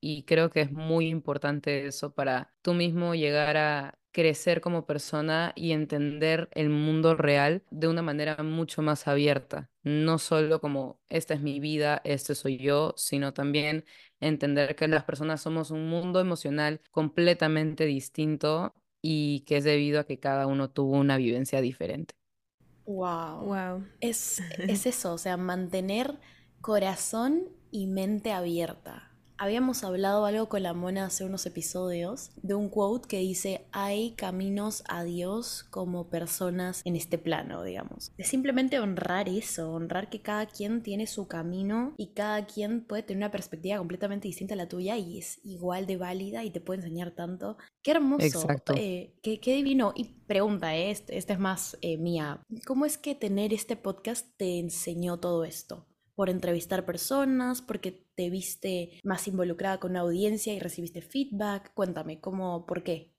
y 0.05 0.25
creo 0.25 0.51
que 0.51 0.61
es 0.63 0.73
muy 0.73 1.09
importante 1.09 1.87
eso 1.87 2.15
para 2.15 2.53
tú 2.63 2.75
mismo 2.75 3.15
llegar 3.15 3.57
a 3.57 3.99
crecer 4.13 4.61
como 4.61 4.87
persona 4.87 5.53
y 5.57 5.73
entender 5.73 6.49
el 6.53 6.69
mundo 6.71 7.17
real 7.17 7.65
de 7.71 7.89
una 7.89 8.03
manera 8.03 8.37
mucho 8.43 8.83
más 8.83 9.09
abierta, 9.09 9.71
no 9.83 10.19
solo 10.19 10.61
como 10.61 11.01
esta 11.09 11.35
es 11.35 11.41
mi 11.41 11.59
vida, 11.61 12.01
este 12.05 12.35
soy 12.35 12.59
yo, 12.59 12.95
sino 12.97 13.33
también 13.35 13.85
entender 14.21 14.77
que 14.77 14.89
las 14.89 15.05
personas 15.05 15.41
somos 15.43 15.71
un 15.71 15.89
mundo 15.89 16.21
emocional 16.21 16.81
completamente 16.91 17.85
distinto 17.87 18.75
y 19.03 19.41
que 19.47 19.59
es 19.59 19.65
debido 19.65 20.01
a 20.01 20.05
que 20.07 20.21
cada 20.21 20.47
uno 20.47 20.71
tuvo 20.71 20.93
una 20.99 21.17
vivencia 21.17 21.61
diferente. 21.61 22.15
Wow. 22.87 23.45
Wow. 23.47 23.85
Es, 24.01 24.41
es 24.67 24.87
eso, 24.87 25.15
o 25.15 25.19
sea, 25.19 25.37
mantener 25.37 26.19
corazón 26.61 27.49
y 27.71 27.87
mente 27.87 28.33
abierta 28.33 29.14
Habíamos 29.45 29.85
hablado 29.85 30.25
algo 30.25 30.49
con 30.49 30.63
la 30.63 30.73
mona 30.73 31.05
hace 31.05 31.23
unos 31.23 31.45
episodios 31.45 32.31
de 32.37 32.55
un 32.55 32.71
quote 32.71 33.07
que 33.07 33.19
dice 33.19 33.67
hay 33.73 34.13
caminos 34.13 34.83
a 34.89 35.05
Dios 35.05 35.65
como 35.69 36.09
personas 36.09 36.81
en 36.87 36.97
este 36.97 37.19
plano, 37.19 37.63
digamos. 37.63 38.11
Es 38.17 38.29
simplemente 38.29 38.81
honrar 38.81 39.29
eso, 39.29 39.71
honrar 39.71 40.09
que 40.09 40.23
cada 40.23 40.47
quien 40.47 40.83
tiene 40.83 41.07
su 41.07 41.29
camino 41.29 41.93
y 41.99 42.15
cada 42.15 42.47
quien 42.47 42.87
puede 42.87 43.03
tener 43.03 43.19
una 43.19 43.31
perspectiva 43.31 43.77
completamente 43.77 44.29
distinta 44.29 44.55
a 44.55 44.57
la 44.57 44.67
tuya 44.67 44.97
y 44.97 45.19
es 45.19 45.45
igual 45.45 45.85
de 45.85 45.99
válida 45.99 46.43
y 46.43 46.49
te 46.49 46.63
puede 46.63 46.81
enseñar 46.81 47.11
tanto. 47.11 47.59
Qué 47.83 47.91
hermoso, 47.91 48.25
Exacto. 48.25 48.73
Eh, 48.79 49.13
qué, 49.23 49.39
divino. 49.57 49.93
Y 49.95 50.05
pregunta, 50.27 50.75
eh, 50.75 50.91
esta 50.91 51.13
este 51.13 51.35
es 51.35 51.39
más 51.39 51.77
eh, 51.83 51.99
mía. 51.99 52.41
¿Cómo 52.67 52.87
es 52.87 52.97
que 52.97 53.15
tener 53.15 53.53
este 53.53 53.77
podcast 53.77 54.27
te 54.39 54.59
enseñó 54.59 55.21
todo 55.21 55.45
esto? 55.45 55.85
Por 56.15 56.31
entrevistar 56.31 56.85
personas, 56.85 57.63
porque 57.63 58.05
te 58.15 58.31
viste 58.31 59.01
más 59.03 59.27
involucrada 59.29 59.79
con 59.79 59.93
una 59.93 60.01
audiencia 60.01 60.53
y 60.53 60.61
recibiste 60.61 61.03
feedback. 61.03 61.73
Cuéntame, 61.75 62.21
¿cómo, 62.21 62.67
por 62.67 62.83
qué? 62.83 63.13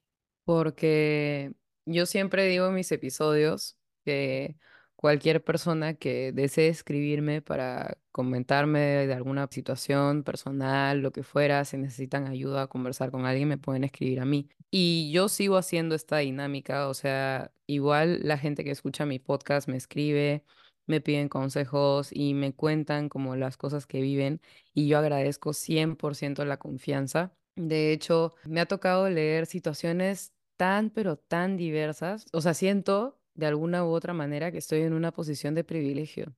Porque 0.44 1.52
yo 1.84 2.06
siempre 2.06 2.46
digo 2.46 2.68
en 2.68 2.74
mis 2.74 2.90
episodios 2.92 3.76
que 4.04 4.56
cualquier 4.96 5.44
persona 5.44 5.94
que 5.94 6.32
desee 6.32 6.68
escribirme 6.68 7.42
para 7.42 7.98
comentarme 8.10 9.06
de 9.06 9.12
alguna 9.12 9.46
situación 9.50 10.24
personal, 10.24 11.00
lo 11.00 11.12
que 11.12 11.22
fuera, 11.22 11.64
si 11.64 11.76
necesitan 11.76 12.26
ayuda 12.26 12.62
a 12.62 12.66
conversar 12.66 13.10
con 13.10 13.26
alguien, 13.26 13.48
me 13.48 13.58
pueden 13.58 13.84
escribir 13.84 14.20
a 14.20 14.24
mí. 14.24 14.48
Y 14.70 15.10
yo 15.12 15.28
sigo 15.28 15.58
haciendo 15.58 15.94
esta 15.94 16.18
dinámica, 16.18 16.88
o 16.88 16.94
sea, 16.94 17.52
igual 17.66 18.20
la 18.22 18.38
gente 18.38 18.64
que 18.64 18.70
escucha 18.70 19.06
mi 19.06 19.18
podcast 19.18 19.68
me 19.68 19.76
escribe, 19.76 20.42
me 20.86 21.00
piden 21.00 21.28
consejos 21.28 22.10
y 22.12 22.34
me 22.34 22.54
cuentan 22.54 23.08
como 23.08 23.36
las 23.36 23.56
cosas 23.56 23.86
que 23.86 24.00
viven 24.00 24.40
y 24.74 24.88
yo 24.88 24.98
agradezco 24.98 25.52
100% 25.52 26.44
la 26.44 26.58
confianza. 26.58 27.32
De 27.56 27.92
hecho, 27.92 28.34
me 28.44 28.60
ha 28.60 28.66
tocado 28.66 29.08
leer 29.08 29.46
situaciones 29.46 30.32
tan, 30.56 30.90
pero 30.90 31.16
tan 31.16 31.56
diversas. 31.56 32.26
O 32.32 32.40
sea, 32.40 32.54
siento 32.54 33.18
de 33.34 33.46
alguna 33.46 33.84
u 33.84 33.88
otra 33.88 34.12
manera 34.12 34.50
que 34.52 34.58
estoy 34.58 34.82
en 34.82 34.92
una 34.92 35.12
posición 35.12 35.54
de 35.54 35.64
privilegio, 35.64 36.34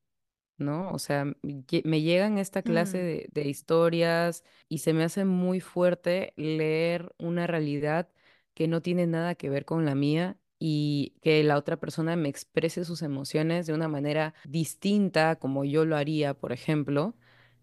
¿no? 0.57 0.91
O 0.91 0.99
sea, 0.99 1.25
me 1.25 2.03
llegan 2.03 2.39
esta 2.39 2.63
clase 2.63 2.99
mm. 2.99 3.01
de, 3.01 3.29
de 3.33 3.49
historias 3.49 4.45
y 4.69 4.79
se 4.79 4.93
me 4.93 5.05
hace 5.05 5.25
muy 5.25 5.61
fuerte 5.61 6.33
leer 6.37 7.15
una 7.19 7.47
realidad 7.47 8.09
que 8.55 8.69
no 8.69 8.83
tiene 8.83 9.07
nada 9.07 9.35
que 9.35 9.51
ver 9.51 9.65
con 9.65 9.85
la 9.85 9.95
mía 9.95 10.37
y 10.59 11.15
que 11.23 11.43
la 11.45 11.57
otra 11.57 11.79
persona 11.79 12.17
me 12.17 12.29
exprese 12.29 12.85
sus 12.85 13.03
emociones 13.03 13.67
de 13.67 13.75
una 13.75 13.89
manera 13.89 14.35
distinta 14.45 15.37
como 15.37 15.65
yo 15.65 15.85
lo 15.85 15.97
haría, 15.97 16.35
por 16.35 16.53
ejemplo. 16.53 17.15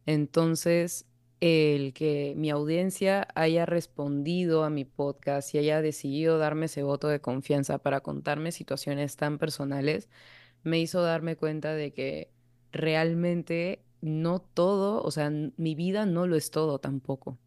Entonces, 0.06 1.06
el 1.42 1.94
que 1.94 2.34
mi 2.38 2.50
audiencia 2.50 3.28
haya 3.36 3.66
respondido 3.66 4.64
a 4.64 4.70
mi 4.70 4.86
podcast 4.86 5.54
y 5.54 5.58
haya 5.58 5.82
decidido 5.82 6.38
darme 6.38 6.68
ese 6.68 6.84
voto 6.84 7.08
de 7.08 7.22
confianza 7.22 7.80
para 7.80 8.02
contarme 8.02 8.52
situaciones 8.52 9.16
tan 9.18 9.38
personales, 9.38 10.10
me 10.64 10.80
hizo 10.80 11.02
darme 11.02 11.36
cuenta 11.36 11.74
de 11.74 11.94
que 11.94 12.32
realmente 12.72 13.84
no 14.02 14.40
todo, 14.40 15.02
o 15.04 15.12
sea, 15.12 15.32
mi 15.58 15.76
vida 15.76 16.06
no 16.06 16.28
lo 16.28 16.36
es 16.36 16.52
todo 16.52 16.80
tampoco, 16.80 17.38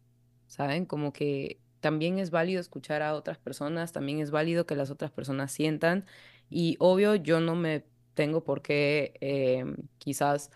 ¿saben? 0.47 0.85
Como 0.85 1.13
que 1.13 1.59
también 1.79 2.19
es 2.19 2.31
válido 2.31 2.61
escuchar 2.61 3.01
a 3.01 3.15
otras 3.15 3.37
personas, 3.37 3.91
también 3.91 4.19
es 4.19 4.31
válido 4.31 4.65
que 4.65 4.75
las 4.75 4.91
otras 4.91 5.11
personas 5.11 5.51
sientan 5.51 6.05
y 6.49 6.75
obvio 6.79 7.15
yo 7.15 7.39
no 7.39 7.55
me 7.55 7.85
tengo 8.13 8.43
por 8.43 8.61
qué 8.61 9.13
em, 9.21 9.75
quizás 9.97 10.51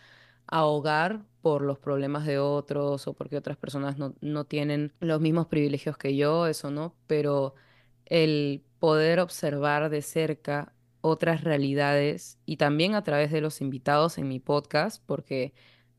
ahogar 0.48 1.24
por 1.42 1.62
los 1.62 1.80
problemas 1.80 2.26
de 2.26 2.40
otros 2.40 3.08
o 3.08 3.14
porque 3.14 3.38
otras 3.38 3.58
personas 3.58 3.98
no, 3.98 4.16
no 4.22 4.46
tienen 4.46 4.94
los 5.00 5.22
mismos 5.22 5.48
privilegios 5.48 5.98
que 5.98 6.16
yo, 6.16 6.48
eso 6.48 6.72
no, 6.72 6.96
pero 7.08 7.56
el 8.06 8.64
poder 8.80 9.20
observar 9.20 9.90
de 9.90 10.02
cerca 10.02 10.74
otras 11.02 11.44
realidades 11.44 12.40
y 12.46 12.58
también 12.58 12.96
a 12.96 13.04
través 13.04 13.32
de 13.32 13.42
los 13.42 13.62
invitados 13.62 14.18
en 14.18 14.28
mi 14.30 14.40
podcast, 14.40 15.04
porque 15.06 15.54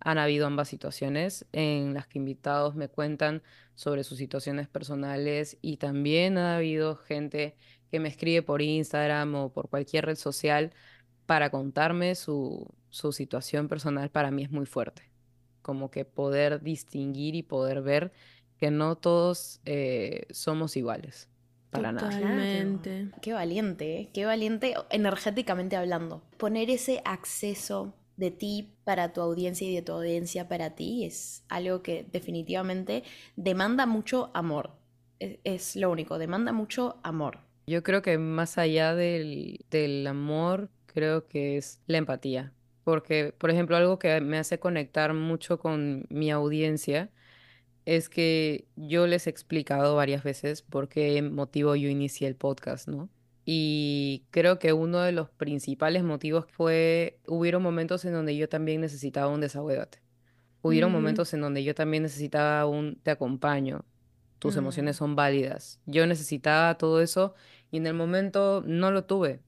han 0.05 0.19
habido 0.19 0.47
ambas 0.47 0.69
situaciones 0.69 1.47
en 1.53 1.95
las 1.95 2.07
que 2.07 2.19
invitados 2.19 2.75
me 2.75 2.89
cuentan 2.89 3.43
sobre 3.75 4.05
sus 4.05 4.19
situaciones 4.19 4.69
personales 4.69 5.57
y 5.63 5.79
también 5.79 6.37
ha 6.37 6.57
habido 6.57 6.95
gente 6.95 7.57
que 7.91 8.01
me 8.01 8.11
escribe 8.11 8.43
por 8.43 8.61
Instagram 8.61 9.35
o 9.35 9.53
por 9.53 9.71
cualquier 9.71 10.05
red 10.05 10.17
social 10.17 10.73
para 11.25 11.51
contarme 11.51 12.15
su, 12.15 12.71
situación 12.91 13.67
personal 13.67 14.11
para 14.11 14.31
mí 14.31 14.45
es 14.45 14.51
muy 14.51 14.67
fuerte. 14.67 15.11
Como 15.63 15.91
que 15.91 16.05
poder 16.05 16.61
distinguir 16.61 17.35
y 17.35 17.43
poder 17.43 17.81
ver 17.81 18.13
que 18.59 18.71
no 18.71 18.97
todos 18.97 19.61
eh, 19.65 20.27
somos 20.31 20.77
iguales. 20.77 21.31
para 21.71 21.93
nada. 21.93 22.11
Totalmente. 22.11 23.09
Qué 23.23 23.33
valiente, 23.33 24.01
¿eh? 24.01 24.11
qué 24.13 24.27
valiente 24.27 24.75
energéticamente 24.91 25.77
hablando. 25.77 26.23
Poner 26.37 26.69
ese 26.69 27.01
acceso 27.07 27.95
de 28.17 28.31
ti 28.31 28.73
para 28.85 29.13
tu 29.13 29.21
audiencia 29.21 29.69
y 29.69 29.75
de 29.75 29.83
tu 29.83 29.93
audiencia 29.93 30.49
para 30.49 30.75
ti 30.75 31.05
es 31.05 31.45
algo 31.49 31.83
que 31.83 32.07
definitivamente 32.13 33.03
demanda 33.37 33.87
mucho 33.87 34.31
amor. 34.35 34.71
Es, 35.19 35.39
es 35.45 35.77
lo 35.77 35.91
único, 35.91 36.19
demanda 36.19 36.53
mucho 36.53 36.99
amor. 37.03 37.39
Yo 37.67 37.83
creo 37.83 38.03
que 38.03 38.19
más 38.19 38.59
allá 38.59 38.95
del, 38.95 39.65
del 39.71 40.07
amor, 40.07 40.69
creo 40.87 41.27
que 41.27 41.57
es 41.57 41.81
la 41.87 41.99
empatía. 41.99 42.53
Porque, 42.85 43.35
por 43.37 43.51
ejemplo, 43.51 43.77
algo 43.77 43.99
que 43.99 44.21
me 44.21 44.39
hace 44.39 44.59
conectar 44.59 45.15
mucho 45.15 45.59
con 45.59 46.07
mi 46.11 46.31
audiencia 46.31 47.11
es 47.87 48.09
que 48.09 48.67
yo 48.77 49.07
les 49.07 49.27
he 49.27 49.31
explicado 49.31 49.97
varias 49.97 50.23
veces 50.23 50.63
por 50.63 50.89
qué 50.89 51.21
motivo 51.23 51.77
yo 51.77 51.89
inicié 51.89 52.29
el 52.29 52.37
podcast, 52.37 52.89
¿no? 52.89 53.09
Y 53.45 54.25
creo 54.31 54.59
que 54.59 54.73
uno 54.73 55.01
de 55.01 55.13
los 55.13 55.29
principales 55.31 56.03
motivos 56.03 56.47
fue, 56.51 57.19
hubieron 57.27 57.63
momentos 57.63 58.05
en 58.05 58.13
donde 58.15 58.37
yo 58.37 58.49
también 58.49 58.81
necesitaba 58.81 59.29
un 59.29 59.41
desahogate. 59.41 59.99
Hubieron 60.63 60.91
Mm. 60.91 60.95
momentos 60.95 61.35
en 61.35 61.43
donde 61.43 61.63
yo 61.63 61.75
también 61.75 62.03
necesitaba 62.05 62.65
un 62.67 62.97
te 63.03 63.11
acompaño, 63.11 63.85
tus 64.39 64.57
Mm. 64.57 64.59
emociones 64.61 64.97
son 64.97 65.15
válidas. 65.15 65.79
Yo 65.85 66.07
necesitaba 66.07 66.77
todo 66.79 67.03
eso 67.03 67.35
y 67.71 67.77
en 67.77 67.87
el 67.87 67.95
momento 67.95 68.63
no 68.67 68.91
lo 68.91 69.05
tuve, 69.05 69.41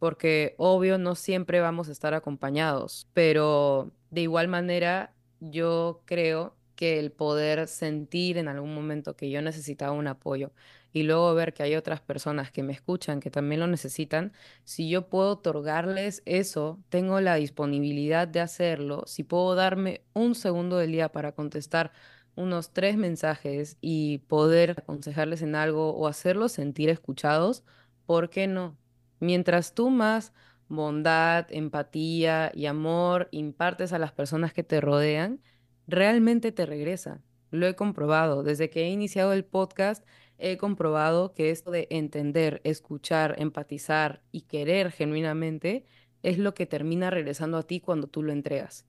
porque 0.00 0.54
obvio 0.58 0.98
no 0.98 1.14
siempre 1.14 1.60
vamos 1.60 1.88
a 1.88 1.92
estar 1.92 2.12
acompañados, 2.12 3.06
pero 3.14 3.92
de 4.10 4.22
igual 4.22 4.48
manera 4.48 5.14
yo 5.40 6.02
creo 6.06 6.56
que 6.74 6.98
el 6.98 7.12
poder 7.12 7.68
sentir 7.68 8.36
en 8.36 8.48
algún 8.48 8.74
momento 8.74 9.14
que 9.14 9.30
yo 9.30 9.40
necesitaba 9.42 9.92
un 9.92 10.08
apoyo 10.08 10.50
y 10.94 11.02
luego 11.02 11.34
ver 11.34 11.52
que 11.54 11.64
hay 11.64 11.74
otras 11.74 12.00
personas 12.00 12.52
que 12.52 12.62
me 12.62 12.72
escuchan 12.72 13.20
que 13.20 13.30
también 13.30 13.60
lo 13.60 13.66
necesitan, 13.66 14.32
si 14.64 14.88
yo 14.88 15.08
puedo 15.08 15.30
otorgarles 15.32 16.22
eso, 16.24 16.80
tengo 16.88 17.20
la 17.20 17.34
disponibilidad 17.34 18.28
de 18.28 18.40
hacerlo, 18.40 19.02
si 19.06 19.24
puedo 19.24 19.56
darme 19.56 20.04
un 20.14 20.36
segundo 20.36 20.78
del 20.78 20.92
día 20.92 21.10
para 21.10 21.32
contestar 21.32 21.92
unos 22.36 22.72
tres 22.72 22.96
mensajes 22.96 23.76
y 23.80 24.18
poder 24.28 24.76
aconsejarles 24.78 25.42
en 25.42 25.56
algo 25.56 25.94
o 25.96 26.06
hacerlos 26.06 26.52
sentir 26.52 26.88
escuchados, 26.90 27.64
¿por 28.06 28.30
qué 28.30 28.46
no? 28.46 28.78
Mientras 29.18 29.74
tú 29.74 29.90
más 29.90 30.32
bondad, 30.68 31.46
empatía 31.50 32.52
y 32.54 32.66
amor 32.66 33.28
impartes 33.32 33.92
a 33.92 33.98
las 33.98 34.12
personas 34.12 34.52
que 34.52 34.62
te 34.62 34.80
rodean, 34.80 35.40
realmente 35.88 36.52
te 36.52 36.66
regresa. 36.66 37.20
Lo 37.50 37.66
he 37.66 37.76
comprobado. 37.76 38.42
Desde 38.42 38.70
que 38.70 38.84
he 38.84 38.90
iniciado 38.90 39.32
el 39.32 39.44
podcast, 39.44 40.04
he 40.38 40.56
comprobado 40.56 41.32
que 41.32 41.50
esto 41.50 41.70
de 41.70 41.86
entender, 41.90 42.60
escuchar, 42.64 43.36
empatizar 43.38 44.22
y 44.32 44.42
querer 44.42 44.90
genuinamente 44.90 45.84
es 46.22 46.38
lo 46.38 46.54
que 46.54 46.66
termina 46.66 47.10
regresando 47.10 47.58
a 47.58 47.62
ti 47.62 47.80
cuando 47.80 48.06
tú 48.06 48.22
lo 48.22 48.32
entregas. 48.32 48.86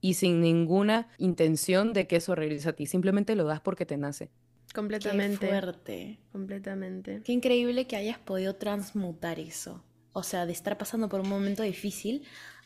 Y 0.00 0.14
sin 0.14 0.40
ninguna 0.40 1.08
intención 1.18 1.92
de 1.92 2.06
que 2.06 2.16
eso 2.16 2.34
regrese 2.34 2.70
a 2.70 2.72
ti. 2.72 2.86
Simplemente 2.86 3.36
lo 3.36 3.44
das 3.44 3.60
porque 3.60 3.84
te 3.84 3.98
nace. 3.98 4.30
Completamente. 4.74 5.46
Qué 5.46 5.48
fuerte. 5.48 6.18
Completamente. 6.32 7.22
Qué 7.22 7.32
increíble 7.32 7.86
que 7.86 7.96
hayas 7.96 8.18
podido 8.18 8.56
transmutar 8.56 9.38
eso. 9.38 9.84
O 10.12 10.22
sea, 10.22 10.46
de 10.46 10.52
estar 10.52 10.78
pasando 10.78 11.08
por 11.08 11.20
un 11.20 11.28
momento 11.28 11.62
difícil 11.62 12.22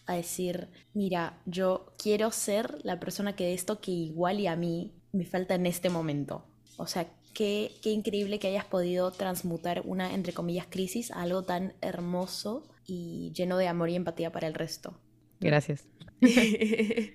a 0.07 0.15
decir, 0.15 0.69
mira, 0.93 1.41
yo 1.47 1.93
quiero 1.99 2.31
ser 2.31 2.79
la 2.85 3.01
persona 3.01 3.35
que 3.35 3.45
de 3.45 3.55
esto 3.55 3.81
que 3.81 3.91
igual 3.91 4.39
y 4.39 4.47
a 4.47 4.57
mí 4.57 4.93
me 5.13 5.25
falta 5.25 5.55
en 5.55 5.67
este 5.67 5.91
momento. 5.91 6.47
O 6.77 6.87
sea, 6.87 7.09
qué, 7.35 7.73
qué 7.83 7.91
increíble 7.91 8.39
que 8.39 8.49
hayas 8.49 8.65
podido 8.65 9.11
transmutar 9.11 9.83
una, 9.85 10.15
entre 10.15 10.33
comillas, 10.33 10.67
crisis 10.69 11.11
a 11.11 11.23
algo 11.23 11.43
tan 11.43 11.75
hermoso 11.81 12.63
y 12.87 13.33
lleno 13.35 13.59
de 13.59 13.69
amor 13.69 13.91
y 13.91 13.97
empatía 13.97 14.33
para 14.33 14.47
el 14.47 14.55
resto. 14.55 14.99
Gracias. 15.41 15.87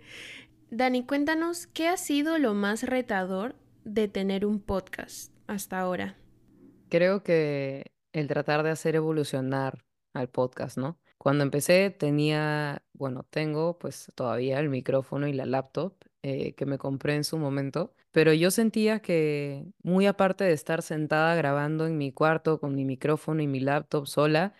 Dani, 0.71 1.03
cuéntanos, 1.05 1.65
¿qué 1.67 1.87
ha 1.87 1.97
sido 1.97 2.37
lo 2.37 2.53
más 2.53 2.83
retador 2.83 3.55
de 3.83 4.07
tener 4.07 4.45
un 4.45 4.59
podcast 4.59 5.33
hasta 5.47 5.79
ahora? 5.79 6.15
Creo 6.89 7.23
que 7.23 7.91
el 8.13 8.27
tratar 8.27 8.63
de 8.63 8.69
hacer 8.69 8.95
evolucionar 8.95 9.83
al 10.13 10.29
podcast, 10.29 10.77
¿no? 10.77 10.99
Cuando 11.17 11.43
empecé 11.43 11.89
tenía, 11.89 12.83
bueno, 12.93 13.25
tengo 13.29 13.77
pues 13.79 14.11
todavía 14.15 14.59
el 14.59 14.69
micrófono 14.69 15.27
y 15.27 15.33
la 15.33 15.45
laptop 15.45 15.95
eh, 16.21 16.53
que 16.53 16.65
me 16.65 16.77
compré 16.77 17.15
en 17.15 17.23
su 17.23 17.37
momento, 17.37 17.93
pero 18.11 18.33
yo 18.33 18.51
sentía 18.51 19.01
que 19.01 19.65
muy 19.83 20.07
aparte 20.07 20.43
de 20.43 20.53
estar 20.53 20.81
sentada 20.81 21.35
grabando 21.35 21.85
en 21.87 21.97
mi 21.97 22.11
cuarto 22.11 22.59
con 22.59 22.75
mi 22.75 22.85
micrófono 22.85 23.41
y 23.41 23.47
mi 23.47 23.59
laptop 23.59 24.07
sola, 24.07 24.53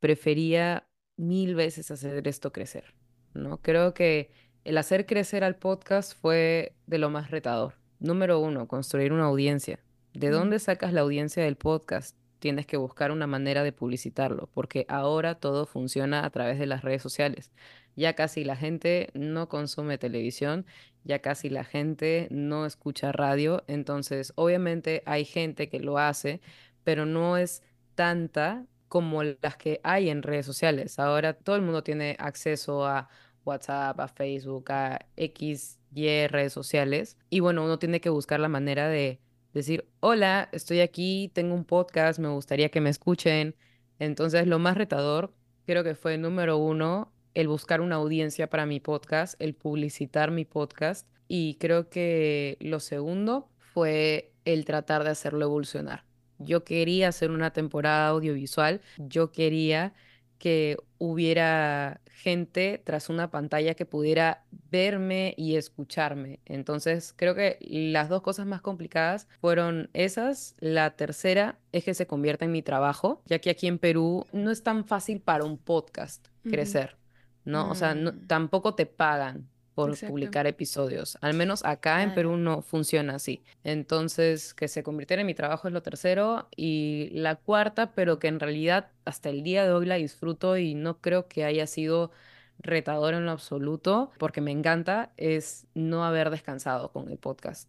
prefería 0.00 0.86
mil 1.16 1.54
veces 1.54 1.90
hacer 1.90 2.26
esto 2.28 2.52
crecer, 2.52 2.94
¿no? 3.34 3.60
Creo 3.62 3.94
que 3.94 4.30
el 4.64 4.78
hacer 4.78 5.06
crecer 5.06 5.44
al 5.44 5.56
podcast 5.56 6.18
fue 6.18 6.74
de 6.86 6.98
lo 6.98 7.10
más 7.10 7.30
retador. 7.30 7.74
Número 7.98 8.38
uno, 8.40 8.66
construir 8.68 9.12
una 9.12 9.24
audiencia. 9.24 9.80
¿De 10.14 10.30
dónde 10.30 10.58
sacas 10.58 10.92
la 10.92 11.02
audiencia 11.02 11.42
del 11.42 11.56
podcast? 11.56 12.16
Tienes 12.38 12.66
que 12.66 12.76
buscar 12.76 13.10
una 13.10 13.26
manera 13.26 13.62
de 13.62 13.72
publicitarlo, 13.72 14.48
porque 14.54 14.86
ahora 14.88 15.34
todo 15.36 15.66
funciona 15.66 16.24
a 16.24 16.30
través 16.30 16.58
de 16.58 16.66
las 16.66 16.82
redes 16.82 17.02
sociales. 17.02 17.52
Ya 17.96 18.14
casi 18.14 18.44
la 18.44 18.56
gente 18.56 19.10
no 19.14 19.48
consume 19.48 19.98
televisión, 19.98 20.66
ya 21.04 21.20
casi 21.20 21.50
la 21.50 21.64
gente 21.64 22.28
no 22.30 22.66
escucha 22.66 23.12
radio, 23.12 23.64
entonces 23.68 24.32
obviamente 24.36 25.02
hay 25.06 25.24
gente 25.24 25.68
que 25.68 25.80
lo 25.80 25.98
hace, 25.98 26.40
pero 26.82 27.06
no 27.06 27.36
es 27.36 27.62
tanta 27.94 28.66
como 28.88 29.22
las 29.22 29.56
que 29.56 29.80
hay 29.84 30.10
en 30.10 30.22
redes 30.22 30.46
sociales. 30.46 30.98
Ahora 30.98 31.34
todo 31.34 31.56
el 31.56 31.62
mundo 31.62 31.82
tiene 31.82 32.16
acceso 32.18 32.86
a 32.86 33.08
WhatsApp, 33.44 33.98
a 34.00 34.08
Facebook, 34.08 34.70
a 34.72 35.00
X, 35.16 35.78
Y 35.94 36.26
redes 36.28 36.52
sociales. 36.52 37.16
Y 37.30 37.40
bueno, 37.40 37.64
uno 37.64 37.78
tiene 37.78 38.00
que 38.00 38.10
buscar 38.10 38.40
la 38.40 38.48
manera 38.48 38.88
de 38.88 39.20
decir, 39.52 39.88
hola, 40.00 40.48
estoy 40.52 40.80
aquí, 40.80 41.30
tengo 41.34 41.54
un 41.54 41.64
podcast, 41.64 42.18
me 42.18 42.28
gustaría 42.28 42.70
que 42.70 42.80
me 42.80 42.90
escuchen. 42.90 43.56
Entonces, 43.98 44.46
lo 44.46 44.58
más 44.58 44.76
retador 44.76 45.34
creo 45.66 45.84
que 45.84 45.94
fue 45.94 46.18
número 46.18 46.58
uno, 46.58 47.12
el 47.34 47.48
buscar 47.48 47.80
una 47.80 47.96
audiencia 47.96 48.48
para 48.48 48.66
mi 48.66 48.80
podcast, 48.80 49.40
el 49.40 49.54
publicitar 49.54 50.30
mi 50.30 50.44
podcast. 50.44 51.06
Y 51.28 51.56
creo 51.56 51.88
que 51.88 52.56
lo 52.60 52.80
segundo 52.80 53.48
fue 53.58 54.32
el 54.44 54.64
tratar 54.64 55.04
de 55.04 55.10
hacerlo 55.10 55.44
evolucionar. 55.44 56.04
Yo 56.38 56.64
quería 56.64 57.08
hacer 57.08 57.30
una 57.30 57.52
temporada 57.52 58.08
audiovisual, 58.08 58.80
yo 58.98 59.32
quería 59.32 59.94
que 60.38 60.76
hubiera 60.98 62.00
gente 62.06 62.80
tras 62.84 63.08
una 63.08 63.30
pantalla 63.30 63.74
que 63.74 63.86
pudiera 63.86 64.44
verme 64.70 65.34
y 65.36 65.56
escucharme. 65.56 66.40
Entonces, 66.44 67.14
creo 67.16 67.34
que 67.34 67.58
las 67.60 68.08
dos 68.08 68.22
cosas 68.22 68.46
más 68.46 68.60
complicadas 68.60 69.28
fueron 69.40 69.90
esas. 69.92 70.54
La 70.58 70.96
tercera 70.96 71.58
es 71.72 71.84
que 71.84 71.94
se 71.94 72.06
convierta 72.06 72.44
en 72.44 72.52
mi 72.52 72.62
trabajo, 72.62 73.22
ya 73.26 73.38
que 73.38 73.50
aquí 73.50 73.66
en 73.66 73.78
Perú 73.78 74.26
no 74.32 74.50
es 74.50 74.62
tan 74.62 74.84
fácil 74.84 75.20
para 75.20 75.44
un 75.44 75.58
podcast 75.58 76.26
crecer, 76.42 76.96
¿no? 77.44 77.70
O 77.70 77.74
sea, 77.74 77.94
no- 77.94 78.12
Mm. 78.12 78.26
tampoco 78.26 78.74
te 78.74 78.86
pagan 78.86 79.48
por 79.74 79.90
Exacto. 79.90 80.12
publicar 80.12 80.46
episodios. 80.46 81.18
Al 81.20 81.34
menos 81.34 81.64
acá 81.64 82.02
en. 82.04 82.14
Perú 82.14 82.36
no 82.36 82.62
funciona 82.62 83.16
así. 83.16 83.42
Entonces, 83.64 84.54
que 84.54 84.68
se 84.68 84.82
convirtiera 84.84 85.20
en 85.22 85.26
mi 85.26 85.34
trabajo 85.34 85.66
es 85.66 85.74
lo 85.74 85.82
tercero. 85.82 86.46
Y 86.56 87.10
la 87.12 87.34
cuarta, 87.34 87.92
pero 87.92 88.18
que 88.20 88.28
en 88.28 88.38
realidad 88.38 88.90
hasta 89.04 89.30
el 89.30 89.42
día 89.42 89.64
de 89.64 89.72
hoy 89.72 89.86
la 89.86 89.96
disfruto 89.96 90.56
y 90.58 90.74
no 90.74 90.98
creo 91.00 91.26
que 91.26 91.44
haya 91.44 91.66
sido 91.66 92.12
retador 92.60 93.14
en 93.14 93.26
lo 93.26 93.32
absoluto, 93.32 94.12
porque 94.18 94.40
me 94.40 94.52
encanta, 94.52 95.10
es 95.16 95.66
no 95.74 96.04
haber 96.04 96.30
descansado 96.30 96.92
con 96.92 97.10
el 97.10 97.18
podcast. 97.18 97.68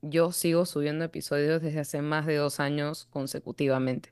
Yo 0.00 0.32
sigo 0.32 0.64
subiendo 0.64 1.04
episodios 1.04 1.60
desde 1.60 1.80
hace 1.80 2.00
más 2.00 2.24
de 2.24 2.36
dos 2.36 2.60
años 2.60 3.06
consecutivamente. 3.10 4.10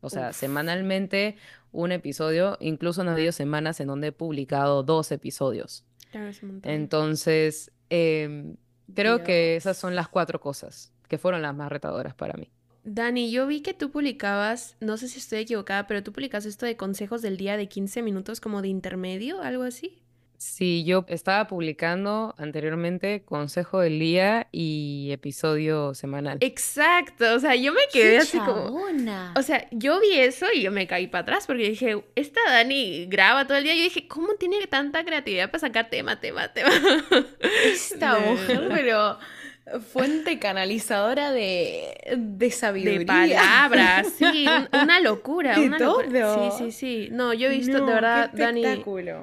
O 0.00 0.10
sea, 0.10 0.30
Uf. 0.30 0.36
semanalmente 0.36 1.36
un 1.72 1.92
episodio, 1.92 2.56
incluso 2.60 3.02
han 3.02 3.08
habido 3.08 3.32
semanas 3.32 3.80
en 3.80 3.88
donde 3.88 4.08
he 4.08 4.12
publicado 4.12 4.82
dos 4.82 5.12
episodios. 5.12 5.84
Claro, 6.10 6.28
es 6.28 6.42
un 6.42 6.52
montón. 6.52 6.72
Entonces, 6.72 7.70
em, 7.88 8.56
creo 8.94 9.22
que 9.22 9.56
esas 9.56 9.76
son 9.76 9.94
las 9.94 10.08
cuatro 10.08 10.40
cosas 10.40 10.92
que 11.08 11.18
fueron 11.18 11.42
las 11.42 11.54
más 11.54 11.70
retadoras 11.70 12.14
para 12.14 12.34
mí. 12.34 12.50
Dani, 12.82 13.30
yo 13.30 13.46
vi 13.46 13.60
que 13.60 13.74
tú 13.74 13.90
publicabas, 13.90 14.76
no 14.80 14.96
sé 14.96 15.08
si 15.08 15.18
estoy 15.18 15.40
equivocada, 15.40 15.86
pero 15.86 16.02
tú 16.02 16.12
publicas 16.12 16.46
esto 16.46 16.64
de 16.64 16.76
consejos 16.76 17.20
del 17.20 17.36
día 17.36 17.56
de 17.56 17.68
15 17.68 18.02
minutos 18.02 18.40
como 18.40 18.62
de 18.62 18.68
intermedio, 18.68 19.42
algo 19.42 19.64
así. 19.64 19.99
Sí, 20.40 20.84
yo 20.84 21.04
estaba 21.08 21.46
publicando 21.48 22.34
anteriormente 22.38 23.22
Consejo 23.26 23.80
del 23.80 23.98
Día 23.98 24.48
y 24.50 25.10
episodio 25.12 25.92
semanal. 25.92 26.38
Exacto, 26.40 27.34
o 27.34 27.38
sea, 27.38 27.54
yo 27.56 27.74
me 27.74 27.82
quedé 27.92 28.12
¡Qué 28.12 28.18
así 28.20 28.38
como... 28.38 28.54
chabona! 28.54 29.34
O 29.36 29.42
sea, 29.42 29.68
yo 29.70 30.00
vi 30.00 30.14
eso 30.14 30.46
y 30.54 30.62
yo 30.62 30.72
me 30.72 30.86
caí 30.86 31.08
para 31.08 31.24
atrás 31.24 31.46
porque 31.46 31.68
dije, 31.68 32.02
esta 32.14 32.40
Dani 32.48 33.04
graba 33.04 33.46
todo 33.46 33.58
el 33.58 33.64
día. 33.64 33.74
Yo 33.74 33.82
dije, 33.82 34.08
¿cómo 34.08 34.32
tiene 34.36 34.66
tanta 34.66 35.04
creatividad 35.04 35.50
para 35.50 35.60
sacar 35.60 35.90
tema, 35.90 36.20
tema, 36.20 36.48
tema? 36.48 36.70
Esta 37.66 38.18
mujer, 38.26 38.66
pero 38.70 39.18
fuente 39.78 40.38
canalizadora 40.38 41.32
de, 41.32 42.16
de 42.16 42.50
sabiduría. 42.50 42.98
De 42.98 43.06
palabras, 43.06 44.08
sí, 44.16 44.46
una 44.82 45.00
locura. 45.00 45.58
De 45.58 45.66
una 45.66 45.78
locura. 45.78 46.34
Sí, 46.34 46.58
sí, 46.58 46.72
sí. 46.72 47.08
No, 47.12 47.32
yo 47.32 47.48
he 47.48 47.56
visto, 47.56 47.78
No, 47.78 47.86
de 47.86 47.92
verdad, 47.92 48.30
Dani, 48.32 48.64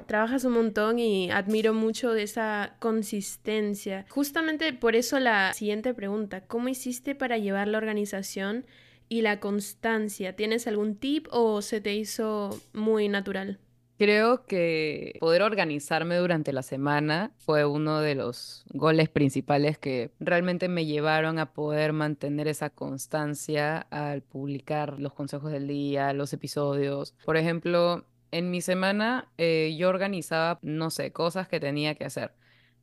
trabajas 0.06 0.44
un 0.44 0.52
montón 0.52 0.98
y 0.98 1.30
admiro 1.30 1.74
mucho 1.74 2.12
de 2.12 2.22
esa 2.22 2.76
consistencia. 2.78 4.06
Justamente 4.08 4.72
por 4.72 4.96
eso 4.96 5.18
la 5.18 5.52
siguiente 5.52 5.92
pregunta, 5.94 6.42
¿cómo 6.42 6.68
hiciste 6.68 7.14
para 7.14 7.38
llevar 7.38 7.68
la 7.68 7.78
organización 7.78 8.66
y 9.08 9.22
la 9.22 9.40
constancia? 9.40 10.36
¿Tienes 10.36 10.66
algún 10.66 10.96
tip 10.96 11.26
o 11.30 11.62
se 11.62 11.80
te 11.80 11.94
hizo 11.94 12.60
muy 12.72 13.08
natural? 13.08 13.58
Creo 13.98 14.44
que 14.46 15.16
poder 15.18 15.42
organizarme 15.42 16.16
durante 16.16 16.52
la 16.52 16.62
semana 16.62 17.32
fue 17.38 17.64
uno 17.64 18.00
de 18.00 18.14
los 18.14 18.64
goles 18.72 19.08
principales 19.08 19.76
que 19.76 20.12
realmente 20.20 20.68
me 20.68 20.86
llevaron 20.86 21.40
a 21.40 21.52
poder 21.52 21.92
mantener 21.92 22.46
esa 22.46 22.70
constancia 22.70 23.78
al 23.90 24.22
publicar 24.22 25.00
los 25.00 25.14
consejos 25.14 25.50
del 25.50 25.66
día, 25.66 26.12
los 26.12 26.32
episodios. 26.32 27.12
Por 27.24 27.36
ejemplo, 27.36 28.04
en 28.30 28.52
mi 28.52 28.60
semana 28.60 29.32
eh, 29.36 29.74
yo 29.76 29.88
organizaba, 29.88 30.60
no 30.62 30.90
sé, 30.90 31.10
cosas 31.10 31.48
que 31.48 31.58
tenía 31.58 31.96
que 31.96 32.04
hacer. 32.04 32.32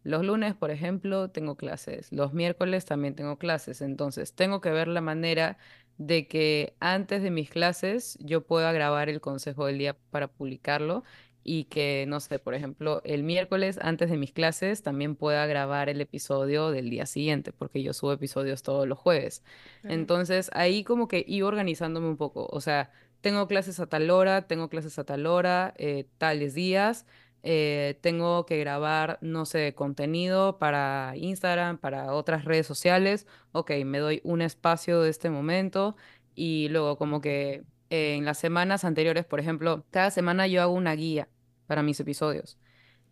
Los 0.04 0.23
lunes, 0.23 0.54
por 0.54 0.69
ejemplo, 0.69 1.30
tengo 1.30 1.56
clases. 1.56 2.12
Los 2.12 2.34
miércoles 2.34 2.86
también 2.86 3.15
tengo 3.15 3.38
clases. 3.38 3.82
Entonces, 3.82 4.34
tengo 4.34 4.62
que 4.62 4.69
ver 4.69 4.88
la 4.88 5.01
manera 5.01 5.58
de 5.97 6.27
que 6.27 6.75
antes 6.79 7.21
de 7.21 7.31
mis 7.31 7.49
clases 7.49 8.17
yo 8.19 8.41
pueda 8.41 8.71
grabar 8.71 9.10
el 9.10 9.21
consejo 9.21 9.65
del 9.65 9.77
día 9.77 9.95
para 10.12 10.27
publicarlo 10.27 11.03
y 11.47 11.65
que, 11.65 12.05
no 12.08 12.19
sé, 12.19 12.39
por 12.39 12.55
ejemplo, 12.55 13.01
el 13.05 13.21
miércoles 13.21 13.77
antes 13.81 14.10
de 14.10 14.17
mis 14.17 14.31
clases 14.31 14.81
también 14.81 15.15
pueda 15.15 15.45
grabar 15.45 15.89
el 15.89 16.01
episodio 16.01 16.71
del 16.71 16.89
día 16.89 17.05
siguiente, 17.05 17.53
porque 17.53 17.84
yo 17.84 17.93
subo 17.93 18.13
episodios 18.13 18.63
todos 18.63 18.88
los 18.88 18.97
jueves. 18.97 19.43
Entonces, 19.84 20.49
ahí 20.53 20.84
como 20.84 21.08
que 21.08 21.23
iba 21.27 21.47
organizándome 21.47 22.08
un 22.08 22.17
poco. 22.17 22.47
O 22.49 22.62
sea, 22.62 22.91
tengo 23.21 23.47
clases 23.47 23.79
a 23.79 23.86
tal 23.86 24.10
hora, 24.10 24.47
tengo 24.47 24.69
clases 24.69 24.97
a 24.97 25.03
tal 25.03 25.27
hora, 25.27 25.75
eh, 25.77 26.08
tales 26.17 26.55
días. 26.55 27.05
Eh, 27.47 27.99
tengo 28.01 28.45
que 28.47 28.58
grabar, 28.58 29.19
no 29.21 29.45
sé, 29.45 29.75
contenido 29.75 30.58
para 30.58 31.13
Instagram, 31.15 31.77
para 31.77 32.13
otras 32.13 32.43
redes 32.43 32.65
sociales. 32.65 33.27
Ok, 33.51 33.71
me 33.86 33.99
doy 33.99 34.19
un 34.23 34.41
espacio 34.41 35.01
de 35.01 35.12
este 35.12 35.29
momento 35.29 35.95
y 36.34 36.69
luego 36.69 36.97
como 36.97 37.21
que 37.21 37.63
en 37.91 38.25
las 38.25 38.39
semanas 38.39 38.84
anteriores, 38.84 39.25
por 39.25 39.39
ejemplo, 39.39 39.86
cada 39.91 40.10
semana 40.12 40.47
yo 40.47 40.62
hago 40.63 40.73
una 40.73 40.95
guía 40.95 41.29
para 41.67 41.84
mis 41.84 41.99
episodios. 41.99 42.58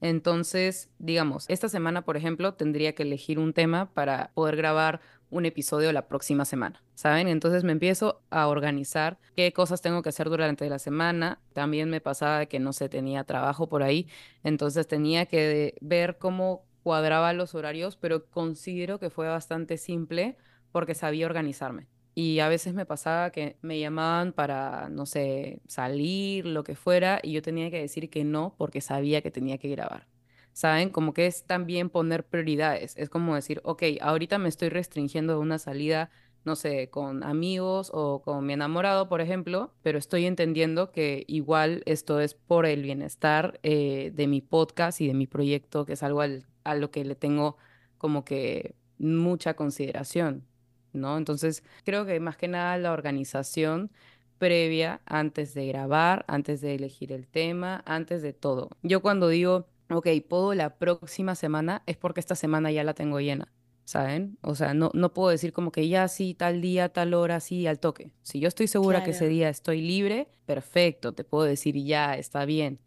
Entonces, 0.01 0.89
digamos, 0.97 1.45
esta 1.47 1.69
semana, 1.69 2.03
por 2.03 2.17
ejemplo, 2.17 2.55
tendría 2.55 2.95
que 2.95 3.03
elegir 3.03 3.39
un 3.39 3.53
tema 3.53 3.93
para 3.93 4.31
poder 4.33 4.55
grabar 4.57 4.99
un 5.33 5.45
episodio 5.45 5.91
la 5.91 6.07
próxima 6.07 6.45
semana, 6.45 6.83
¿saben? 6.93 7.27
Entonces 7.27 7.63
me 7.63 7.71
empiezo 7.71 8.21
a 8.29 8.47
organizar 8.47 9.17
qué 9.35 9.51
cosas 9.51 9.81
tengo 9.81 10.01
que 10.01 10.09
hacer 10.09 10.29
durante 10.29 10.69
la 10.69 10.79
semana. 10.79 11.39
También 11.53 11.89
me 11.89 12.01
pasaba 12.01 12.45
que 12.45 12.59
no 12.59 12.71
sé, 12.71 12.87
tenía 12.87 13.23
trabajo 13.23 13.67
por 13.67 13.83
ahí, 13.83 14.07
entonces 14.43 14.87
tenía 14.87 15.25
que 15.25 15.75
ver 15.81 16.17
cómo 16.17 16.65
cuadraba 16.83 17.33
los 17.33 17.55
horarios, 17.55 17.97
pero 17.97 18.25
considero 18.29 18.99
que 18.99 19.09
fue 19.09 19.27
bastante 19.27 19.77
simple 19.77 20.37
porque 20.71 20.95
sabía 20.95 21.25
organizarme. 21.25 21.87
Y 22.15 22.39
a 22.39 22.47
veces 22.47 22.75
me 22.75 22.85
pasaba 22.85 23.31
que 23.31 23.57
me 23.61 23.79
llamaban 23.79 24.33
para, 24.33 24.87
no 24.89 25.07
sé, 25.07 25.61
salir, 25.67 26.45
lo 26.45 26.63
que 26.63 26.75
fuera, 26.75 27.19
y 27.23 27.31
yo 27.31 27.41
tenía 27.41 27.71
que 27.71 27.79
decir 27.81 28.09
que 28.11 28.23
no 28.23 28.53
porque 28.57 28.81
sabía 28.81 29.21
que 29.21 29.31
tenía 29.31 29.57
que 29.57 29.69
grabar. 29.69 30.12
¿Saben? 30.53 30.89
Como 30.89 31.13
que 31.13 31.25
es 31.27 31.45
también 31.45 31.89
poner 31.89 32.25
prioridades. 32.25 32.95
Es 32.97 33.09
como 33.09 33.35
decir, 33.35 33.59
ok, 33.63 33.83
ahorita 34.01 34.37
me 34.37 34.49
estoy 34.49 34.69
restringiendo 34.69 35.33
de 35.33 35.39
una 35.39 35.57
salida, 35.59 36.11
no 36.45 36.55
sé, 36.55 36.89
con 36.89 37.23
amigos 37.23 37.89
o 37.93 38.21
con 38.21 38.45
mi 38.45 38.53
enamorado, 38.53 39.09
por 39.09 39.21
ejemplo, 39.21 39.73
pero 39.81 39.97
estoy 39.97 40.25
entendiendo 40.25 40.91
que 40.91 41.23
igual 41.27 41.81
esto 41.85 42.19
es 42.19 42.35
por 42.35 42.65
el 42.67 42.83
bienestar 42.83 43.59
eh, 43.63 44.11
de 44.13 44.27
mi 44.27 44.41
podcast 44.41 45.01
y 45.01 45.07
de 45.07 45.13
mi 45.15 45.25
proyecto, 45.27 45.85
que 45.85 45.93
es 45.93 46.03
algo 46.03 46.21
al- 46.21 46.45
a 46.63 46.75
lo 46.75 46.91
que 46.91 47.03
le 47.05 47.15
tengo 47.15 47.57
como 47.97 48.23
que 48.25 48.75
mucha 48.99 49.55
consideración, 49.55 50.45
¿no? 50.93 51.17
Entonces, 51.17 51.63
creo 51.83 52.05
que 52.05 52.19
más 52.19 52.37
que 52.37 52.47
nada 52.47 52.77
la 52.77 52.91
organización 52.91 53.91
previa 54.37 55.01
antes 55.05 55.53
de 55.53 55.67
grabar, 55.67 56.25
antes 56.27 56.61
de 56.61 56.75
elegir 56.75 57.11
el 57.11 57.27
tema, 57.27 57.81
antes 57.85 58.21
de 58.21 58.33
todo. 58.33 58.69
Yo 58.81 59.01
cuando 59.01 59.29
digo, 59.29 59.67
ok, 59.89 60.07
puedo 60.27 60.53
la 60.53 60.77
próxima 60.77 61.35
semana, 61.35 61.83
es 61.85 61.97
porque 61.97 62.19
esta 62.19 62.35
semana 62.35 62.71
ya 62.71 62.83
la 62.83 62.93
tengo 62.93 63.19
llena, 63.19 63.53
¿saben? 63.85 64.37
O 64.41 64.55
sea, 64.55 64.73
no, 64.73 64.91
no 64.93 65.13
puedo 65.13 65.29
decir 65.29 65.53
como 65.53 65.71
que 65.71 65.87
ya 65.87 66.07
sí, 66.07 66.33
tal 66.33 66.61
día, 66.61 66.89
tal 66.89 67.13
hora, 67.13 67.39
sí, 67.39 67.67
al 67.67 67.79
toque. 67.79 68.13
Si 68.21 68.39
yo 68.39 68.47
estoy 68.47 68.67
segura 68.67 69.03
que 69.03 69.11
ese 69.11 69.27
día 69.27 69.49
estoy 69.49 69.81
libre, 69.81 70.29
perfecto, 70.45 71.13
te 71.13 71.23
puedo 71.23 71.43
decir 71.45 71.75
ya, 71.83 72.15
está 72.17 72.45
bien. 72.45 72.79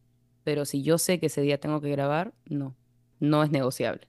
Pero 0.45 0.65
si 0.65 0.83
yo 0.83 0.99
sé 0.99 1.19
que 1.21 1.27
ese 1.27 1.41
día 1.43 1.59
tengo 1.61 1.81
que 1.81 1.91
grabar, 1.91 2.35
no, 2.47 2.77
no 3.21 3.43
es 3.43 3.51
negociable. 3.51 4.09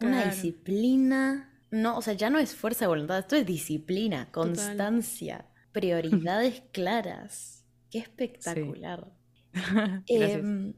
Una 0.00 0.22
Claro. 0.22 0.30
disciplina. 0.30 1.48
No, 1.70 1.96
o 1.96 2.02
sea, 2.02 2.14
ya 2.14 2.28
no 2.30 2.38
es 2.38 2.54
fuerza 2.54 2.84
de 2.84 2.88
voluntad, 2.88 3.18
esto 3.18 3.36
es 3.36 3.46
disciplina, 3.46 4.30
constancia, 4.30 5.48
prioridades 5.72 6.62
claras. 6.72 7.64
Qué 7.90 7.98
espectacular. 7.98 9.12
Gracias. 10.14 10.44
Em, 10.44 10.74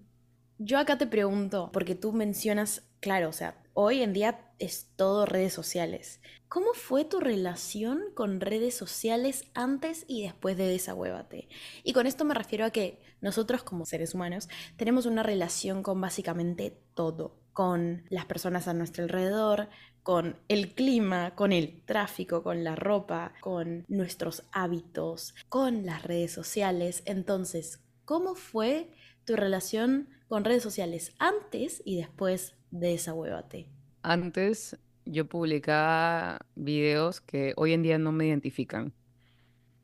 yo 0.58 0.78
acá 0.78 0.98
te 0.98 1.06
pregunto, 1.06 1.70
porque 1.72 1.94
tú 1.94 2.12
mencionas, 2.12 2.82
claro, 3.00 3.28
o 3.28 3.32
sea, 3.32 3.62
hoy 3.72 4.02
en 4.02 4.12
día 4.12 4.52
es 4.58 4.90
todo 4.96 5.26
redes 5.26 5.52
sociales. 5.52 6.20
¿Cómo 6.48 6.72
fue 6.74 7.04
tu 7.04 7.18
relación 7.18 8.00
con 8.14 8.40
redes 8.40 8.76
sociales 8.76 9.44
antes 9.54 10.04
y 10.06 10.22
después 10.22 10.56
de 10.56 10.68
Desahuévate? 10.68 11.48
Y 11.82 11.92
con 11.92 12.06
esto 12.06 12.24
me 12.24 12.34
refiero 12.34 12.64
a 12.64 12.70
que 12.70 13.00
nosotros 13.20 13.64
como 13.64 13.86
seres 13.86 14.14
humanos 14.14 14.48
tenemos 14.76 15.06
una 15.06 15.22
relación 15.24 15.82
con 15.82 16.00
básicamente 16.00 16.78
todo, 16.94 17.40
con 17.52 18.04
las 18.08 18.26
personas 18.26 18.68
a 18.68 18.74
nuestro 18.74 19.02
alrededor, 19.02 19.68
con 20.04 20.38
el 20.48 20.74
clima, 20.74 21.34
con 21.34 21.52
el 21.52 21.82
tráfico, 21.84 22.42
con 22.42 22.62
la 22.62 22.76
ropa, 22.76 23.32
con 23.40 23.84
nuestros 23.88 24.44
hábitos, 24.52 25.34
con 25.48 25.86
las 25.86 26.04
redes 26.04 26.30
sociales. 26.30 27.02
Entonces, 27.06 27.80
¿cómo 28.04 28.34
fue 28.34 28.92
tu 29.24 29.34
relación 29.34 30.08
con 30.34 30.42
redes 30.42 30.64
sociales 30.64 31.14
antes 31.20 31.80
y 31.84 31.96
después 31.96 32.56
de 32.72 32.88
Desahuévate? 32.88 33.68
Antes 34.02 34.76
yo 35.04 35.28
publicaba 35.28 36.40
videos 36.56 37.20
que 37.20 37.52
hoy 37.56 37.72
en 37.72 37.84
día 37.84 37.98
no 37.98 38.10
me 38.10 38.26
identifican. 38.26 38.92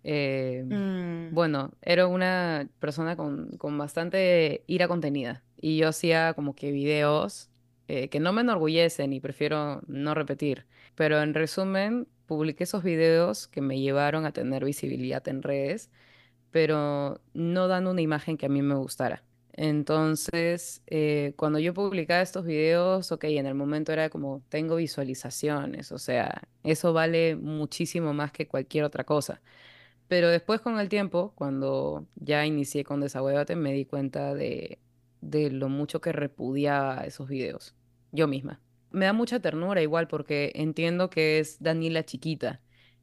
Eh, 0.03 0.65
Mm, 0.69 1.35
bueno, 1.35 1.73
era 1.83 2.09
una 2.09 2.69
persona 2.81 3.15
con, 3.17 3.51
con 3.59 3.79
bastante 3.79 4.65
ira 4.67 4.89
contenida 4.89 5.45
y 5.57 5.79
yo 5.79 5.87
hacía 5.89 6.35
como 6.35 6.57
que 6.57 6.73
videos 6.73 7.49
eh, 7.87 8.09
que 8.09 8.19
no 8.19 8.33
me 8.33 8.41
enorgullecen 8.41 9.13
y 9.13 9.21
prefiero 9.21 9.83
no 9.87 10.15
repetir. 10.15 10.67
Pero 10.97 11.23
en 11.23 11.33
resumen, 11.35 12.09
publiqué 12.27 12.65
esos 12.65 12.83
videos 12.83 13.47
que 13.47 13.61
me 13.61 13.81
llevaron 13.81 14.27
a 14.27 14.33
tener 14.33 14.65
visibilidad 14.65 15.27
en 15.29 15.43
redes, 15.45 15.91
pero 16.51 17.21
no 17.35 17.69
dan 17.69 17.87
una 17.87 18.03
imagen 18.03 18.37
que 18.39 18.47
a 18.47 18.51
mí 18.51 18.63
me 18.63 18.75
gustara. 18.77 19.25
Entonces, 19.53 20.83
eh, 20.87 21.35
cuando 21.37 21.59
yo 21.59 21.75
publicaba 21.75 22.23
estos 22.23 22.45
videos, 22.45 23.13
ok, 23.13 23.25
en 23.25 23.47
el 23.47 23.55
momento 23.55 23.93
era 23.93 24.09
como, 24.11 24.43
tengo 24.49 24.77
visualizaciones, 24.77 25.93
o 25.93 25.99
sea, 25.99 26.43
eso 26.63 26.93
vale 26.93 27.37
muchísimo 27.37 28.15
más 28.15 28.33
que 28.33 28.47
cualquier 28.49 28.85
otra 28.85 29.05
cosa. 29.05 29.43
Pero 30.09 30.29
después 30.29 30.61
con 30.61 30.79
el 30.81 30.89
tiempo, 30.89 31.33
cuando 31.37 32.07
ya 32.17 32.47
inicié 32.47 32.85
con 32.85 33.01
Desahuévate, 33.01 33.57
me 33.57 33.73
di 33.73 33.85
cuenta 33.87 34.35
de, 34.35 34.81
de 35.21 35.51
lo 35.51 35.69
mucho 35.69 36.01
que 36.01 36.13
repudiaba 36.13 37.05
esos 37.05 37.29
videos, 37.29 37.77
yo 38.13 38.29
misma. 38.29 38.61
Me 38.91 39.07
da 39.07 39.13
mucha 39.13 39.41
ternura 39.41 39.83
igual 39.83 40.09
porque 40.09 40.53
entiendo 40.57 41.11
que 41.11 41.39
es 41.39 41.63
Daniela 41.63 42.05
chiquita 42.05 42.61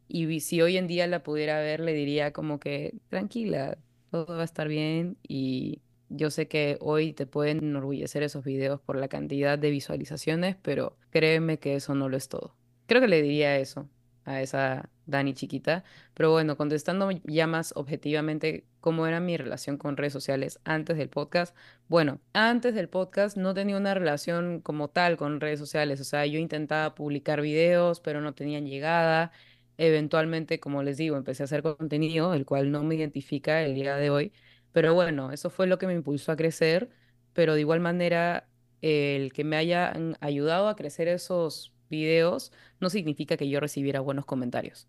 y 0.07 0.39
si 0.41 0.61
hoy 0.61 0.77
en 0.77 0.87
día 0.87 1.07
la 1.07 1.23
pudiera 1.23 1.59
ver, 1.59 1.79
le 1.81 1.93
diría 1.93 2.31
como 2.33 2.59
que 2.59 2.95
tranquila, 3.09 3.77
todo 4.11 4.27
va 4.35 4.41
a 4.41 4.45
estar 4.45 4.67
bien 4.67 5.17
y 5.27 5.81
yo 6.09 6.29
sé 6.31 6.47
que 6.47 6.77
hoy 6.81 7.13
te 7.13 7.25
pueden 7.25 7.59
enorgullecer 7.59 8.23
esos 8.23 8.43
videos 8.43 8.81
por 8.81 8.97
la 8.97 9.07
cantidad 9.07 9.59
de 9.59 9.71
visualizaciones, 9.71 10.55
pero 10.61 10.97
créeme 11.09 11.59
que 11.59 11.75
eso 11.75 11.95
no 11.95 12.09
lo 12.09 12.17
es 12.17 12.29
todo. 12.29 12.55
Creo 12.87 13.01
que 13.01 13.07
le 13.07 13.21
diría 13.21 13.57
eso 13.57 13.89
a 14.25 14.41
esa 14.41 14.89
Dani 15.07 15.33
chiquita. 15.33 15.83
Pero 16.13 16.31
bueno, 16.31 16.57
contestando 16.57 17.09
ya 17.23 17.47
más 17.47 17.73
objetivamente 17.75 18.65
cómo 18.81 19.07
era 19.07 19.19
mi 19.19 19.37
relación 19.37 19.77
con 19.77 19.97
redes 19.97 20.13
sociales 20.13 20.59
antes 20.65 20.97
del 20.97 21.09
podcast. 21.09 21.55
Bueno, 21.87 22.21
antes 22.33 22.75
del 22.75 22.89
podcast 22.89 23.37
no 23.37 23.53
tenía 23.53 23.77
una 23.77 23.93
relación 23.93 24.61
como 24.61 24.89
tal 24.89 25.17
con 25.17 25.39
redes 25.39 25.59
sociales. 25.59 26.01
O 26.01 26.03
sea, 26.03 26.25
yo 26.25 26.39
intentaba 26.39 26.93
publicar 26.95 27.41
videos, 27.41 27.99
pero 28.01 28.21
no 28.21 28.33
tenían 28.35 28.65
llegada. 28.67 29.31
Eventualmente, 29.77 30.59
como 30.59 30.83
les 30.83 30.97
digo, 30.97 31.17
empecé 31.17 31.43
a 31.43 31.45
hacer 31.45 31.61
contenido, 31.63 32.33
el 32.33 32.45
cual 32.45 32.71
no 32.71 32.83
me 32.83 32.95
identifica 32.95 33.63
el 33.63 33.75
día 33.75 33.95
de 33.95 34.09
hoy. 34.09 34.33
Pero 34.77 34.93
bueno, 34.93 35.31
eso 35.31 35.49
fue 35.49 35.65
lo 35.65 35.79
que 35.79 35.87
me 35.87 35.95
impulsó 35.95 36.31
a 36.31 36.35
crecer. 36.35 36.91
Pero 37.33 37.55
de 37.55 37.61
igual 37.61 37.79
manera, 37.79 38.47
el 38.83 39.33
que 39.33 39.43
me 39.43 39.55
hayan 39.55 40.15
ayudado 40.19 40.67
a 40.67 40.75
crecer 40.75 41.07
esos 41.07 41.73
videos, 41.89 42.51
no 42.79 42.91
significa 42.91 43.37
que 43.37 43.49
yo 43.49 43.59
recibiera 43.59 44.01
buenos 44.01 44.27
comentarios. 44.27 44.87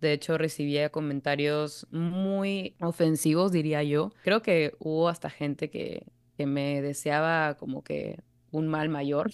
De 0.00 0.12
hecho, 0.12 0.38
recibía 0.38 0.90
comentarios 0.90 1.86
muy 1.92 2.74
ofensivos, 2.80 3.52
diría 3.52 3.84
yo. 3.84 4.10
Creo 4.24 4.42
que 4.42 4.74
hubo 4.80 5.08
hasta 5.08 5.30
gente 5.30 5.70
que, 5.70 6.08
que 6.36 6.46
me 6.46 6.82
deseaba 6.82 7.56
como 7.58 7.84
que 7.84 8.18
un 8.50 8.66
mal 8.66 8.88
mayor. 8.88 9.30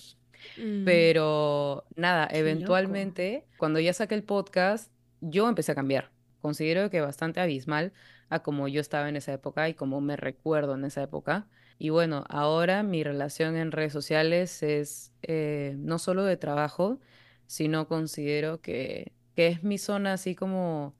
Mm, 0.58 0.84
Pero 0.84 1.86
nada, 1.96 2.28
Qué 2.28 2.34
loco. 2.34 2.40
eventualmente, 2.40 3.46
cuando 3.56 3.80
ya 3.80 3.94
saqué 3.94 4.14
el 4.16 4.22
podcast, 4.22 4.92
yo 5.22 5.48
empecé 5.48 5.72
a 5.72 5.74
cambiar. 5.74 6.10
Considero 6.42 6.90
que 6.90 7.00
bastante 7.00 7.40
abismal 7.40 7.94
a 8.28 8.42
como 8.42 8.68
yo 8.68 8.80
estaba 8.80 9.08
en 9.08 9.16
esa 9.16 9.32
época 9.32 9.68
y 9.68 9.74
como 9.74 10.00
me 10.00 10.16
recuerdo 10.16 10.74
en 10.74 10.84
esa 10.84 11.02
época. 11.02 11.48
Y 11.78 11.90
bueno, 11.90 12.24
ahora 12.28 12.82
mi 12.82 13.02
relación 13.04 13.56
en 13.56 13.72
redes 13.72 13.92
sociales 13.92 14.62
es 14.62 15.12
eh, 15.22 15.74
no 15.78 15.98
solo 15.98 16.24
de 16.24 16.37
trabajo, 16.37 17.00
sino 17.46 17.88
considero 17.88 18.60
que, 18.60 19.12
que 19.34 19.48
es 19.48 19.62
mi 19.64 19.78
zona 19.78 20.14
así 20.14 20.34
como, 20.34 20.96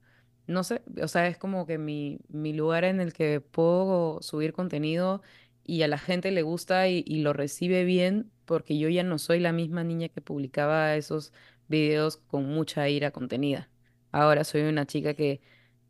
no 0.47 0.65
sé, 0.65 0.83
o 1.03 1.09
sea, 1.09 1.29
es 1.29 1.39
como 1.39 1.67
que 1.67 1.79
mi, 1.79 2.21
mi 2.29 2.53
lugar 2.53 2.85
en 2.85 3.01
el 3.01 3.13
que 3.13 3.41
puedo 3.41 4.21
subir 4.23 4.53
contenido 4.53 5.23
y 5.65 5.83
a 5.83 5.89
la 5.89 5.99
gente 5.99 6.31
le 6.31 6.43
gusta 6.43 6.89
y, 6.89 7.05
y 7.07 7.23
lo 7.23 7.33
recibe 7.33 7.85
bien, 7.85 8.31
porque 8.45 8.79
yo 8.79 8.89
ya 8.89 9.03
no 9.03 9.19
soy 9.19 9.41
la 9.41 9.53
misma 9.53 9.85
niña 9.85 10.09
que 10.09 10.21
publicaba 10.21 10.95
esos 10.97 11.33
videos 11.69 12.17
con 12.19 12.47
mucha 12.47 12.89
ira 12.89 13.11
contenida. 13.11 13.71
Ahora 14.13 14.45
soy 14.45 14.63
una 14.63 14.87
chica 14.87 15.15
que, 15.15 15.41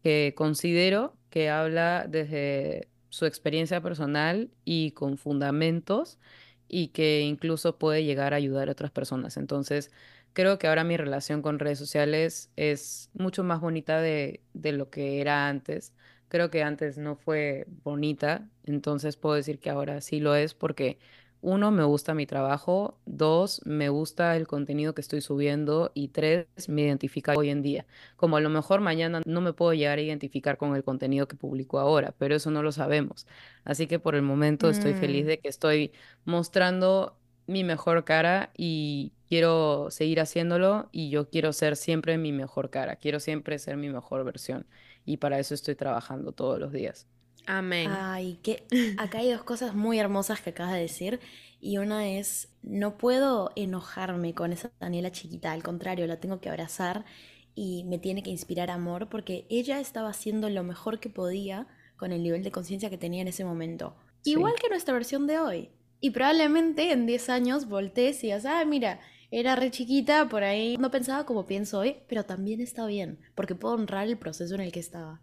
que 0.03 0.35
considero 0.37 1.17
que 1.35 1.51
habla 1.51 2.07
desde 2.09 2.87
su 3.09 3.27
experiencia 3.27 3.81
personal 3.81 4.53
y 4.65 4.93
con 4.93 5.19
fundamentos 5.19 6.21
y 6.69 6.89
que 6.91 7.23
incluso 7.23 7.77
puede 7.77 8.05
llegar 8.05 8.35
a 8.35 8.37
ayudar 8.37 8.69
a 8.69 8.73
otras 8.73 8.93
personas. 8.93 9.37
Entonces, 9.37 9.91
creo 10.33 10.61
que 10.61 10.69
ahora 10.69 10.85
mi 10.85 10.97
relación 10.97 11.43
con 11.43 11.59
redes 11.59 11.81
sociales 11.81 12.53
es 12.55 13.11
mucho 13.15 13.43
más 13.43 13.61
bonita 13.61 14.01
de, 14.01 14.43
de 14.53 14.71
lo 14.73 14.91
que 14.91 15.21
era 15.21 15.49
antes. 15.49 15.93
Creo 16.29 16.51
que 16.51 16.63
antes 16.63 16.99
no 16.99 17.17
fue 17.17 17.67
bonita, 17.83 18.49
entonces 18.65 19.17
puedo 19.17 19.35
decir 19.35 19.59
que 19.59 19.71
ahora 19.71 20.01
sí 20.03 20.21
lo 20.21 20.37
es 20.37 20.55
porque 20.55 20.99
uno, 21.45 21.71
me 21.71 21.85
gusta 21.85 22.15
mi 22.15 22.27
trabajo, 22.27 22.99
dos, 23.07 23.61
me 23.67 23.89
gusta 23.91 24.37
el 24.37 24.47
contenido 24.47 24.95
que 24.95 25.01
estoy 25.03 25.21
subiendo 25.21 25.91
y 25.95 26.09
tres, 26.09 26.47
me 26.69 26.83
identifica 26.83 27.35
hoy 27.35 27.51
en 27.51 27.63
día. 27.63 27.87
Como 28.17 28.37
a 28.37 28.41
lo 28.41 28.51
mejor 28.51 28.81
mañana 28.81 29.21
no 29.27 29.41
me 29.41 29.53
puedo 29.53 29.75
llegar 29.75 29.99
a 29.99 30.03
identificar 30.03 30.57
con 30.59 30.75
el 30.77 30.85
contenido 30.85 31.29
que 31.29 31.37
publico 31.37 31.79
ahora, 31.79 32.15
pero 32.19 32.35
eso 32.37 32.51
no 32.51 32.63
lo 32.63 32.73
sabemos. 32.73 33.27
Así 33.65 33.87
que 33.87 33.99
por 33.99 34.15
el 34.15 34.23
momento 34.23 34.69
estoy 34.71 34.95
feliz 34.95 35.25
Mm, 35.25 35.27
de 35.27 35.39
que 35.41 35.49
estoy 35.49 35.93
mostrando 36.25 37.19
mi 37.47 37.65
mejor 37.65 38.05
cara 38.05 38.51
y 38.57 39.13
quiero 39.29 39.91
seguir 39.91 40.21
haciéndolo 40.21 40.89
y 40.93 41.11
yo 41.11 41.29
quiero 41.29 41.53
ser 41.53 41.77
siempre 41.77 42.17
mi 42.19 42.33
mejor 42.33 42.71
cara, 42.71 42.97
quiero 42.97 43.21
siempre 43.21 43.59
ser 43.59 43.77
mi 43.77 43.89
mejor 43.91 44.25
versión 44.25 44.67
y 45.05 45.19
para 45.19 45.39
eso 45.39 45.55
estoy 45.55 45.75
trabajando 45.77 46.33
todos 46.33 46.59
los 46.59 46.73
días. 46.73 47.07
Amén. 47.47 47.91
Ay, 47.91 48.39
que 48.43 48.65
acá 48.99 49.19
hay 49.19 49.31
dos 49.31 49.43
cosas 49.43 49.75
muy 49.75 49.99
hermosas 49.99 50.41
que 50.41 50.51
acabas 50.51 50.75
de 50.75 50.81
decir. 50.81 51.21
Y 51.61 51.79
una 51.79 52.09
es, 52.09 52.49
no 52.63 52.99
puedo 52.99 53.51
enojarme 53.57 54.35
con 54.35 54.53
esa 54.53 54.71
Daniela 54.81 55.11
chiquita, 55.11 55.53
al 55.53 55.63
contrario, 55.63 56.07
la 56.07 56.21
tengo 56.21 56.41
que 56.41 56.51
abrazar 56.51 57.05
y 57.55 57.85
me 57.85 57.99
tiene 57.99 58.23
que 58.23 58.31
inspirar 58.31 58.71
amor 58.71 59.09
porque 59.09 59.47
ella 59.49 59.81
estaba 59.81 60.11
haciendo 60.11 60.51
lo 60.51 60.63
mejor 60.63 61.01
que 61.01 61.09
podía 61.09 61.67
con 61.97 62.13
el 62.13 62.23
nivel 62.23 62.43
de 62.43 62.51
conciencia 62.51 62.91
que 62.91 62.99
tenía 62.99 63.23
en 63.23 63.29
ese 63.29 63.45
momento. 63.45 63.97
Igual 64.25 64.55
que 64.61 64.69
nuestra 64.69 64.95
versión 64.95 65.27
de 65.27 65.39
hoy. 65.39 65.71
Y 66.01 66.11
probablemente 66.11 66.93
en 66.93 67.07
10 67.07 67.31
años 67.31 67.67
voltees 67.67 68.23
y 68.25 68.27
digas, 68.27 68.45
ah, 68.45 68.63
mira, 68.67 69.01
era 69.31 69.57
re 69.57 69.71
chiquita, 69.71 70.29
por 70.29 70.45
ahí 70.45 70.77
no 70.77 70.91
pensaba 70.91 71.25
como 71.25 71.47
pienso 71.47 71.79
hoy, 71.79 71.97
pero 72.09 72.25
también 72.25 72.61
está 72.61 72.85
bien, 72.87 73.19
porque 73.35 73.55
puedo 73.55 73.75
honrar 73.75 74.07
el 74.07 74.19
proceso 74.19 74.55
en 74.55 74.61
el 74.61 74.73
que 74.73 74.81
estaba. 74.81 75.23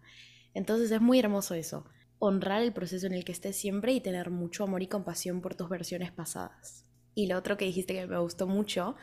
Entonces 0.56 0.90
es 0.90 1.02
muy 1.02 1.20
hermoso 1.20 1.54
eso 1.54 1.86
honrar 2.24 2.62
el 2.62 2.72
proceso 2.72 3.08
en 3.08 3.14
el 3.14 3.26
que 3.26 3.32
estés 3.32 3.56
siempre 3.56 3.94
y 3.94 4.00
tener 4.00 4.30
mucho 4.30 4.64
amor 4.64 4.84
y 4.84 4.88
compasión 4.88 5.42
por 5.42 5.56
tus 5.56 5.70
versiones 5.70 6.12
pasadas. 6.12 6.86
Y 7.16 7.26
lo 7.26 7.36
otro 7.36 7.58
que 7.58 7.66
dijiste 7.66 7.96
que 7.96 8.06
me 8.06 8.20
gustó 8.20 8.46
mucho 8.46 8.96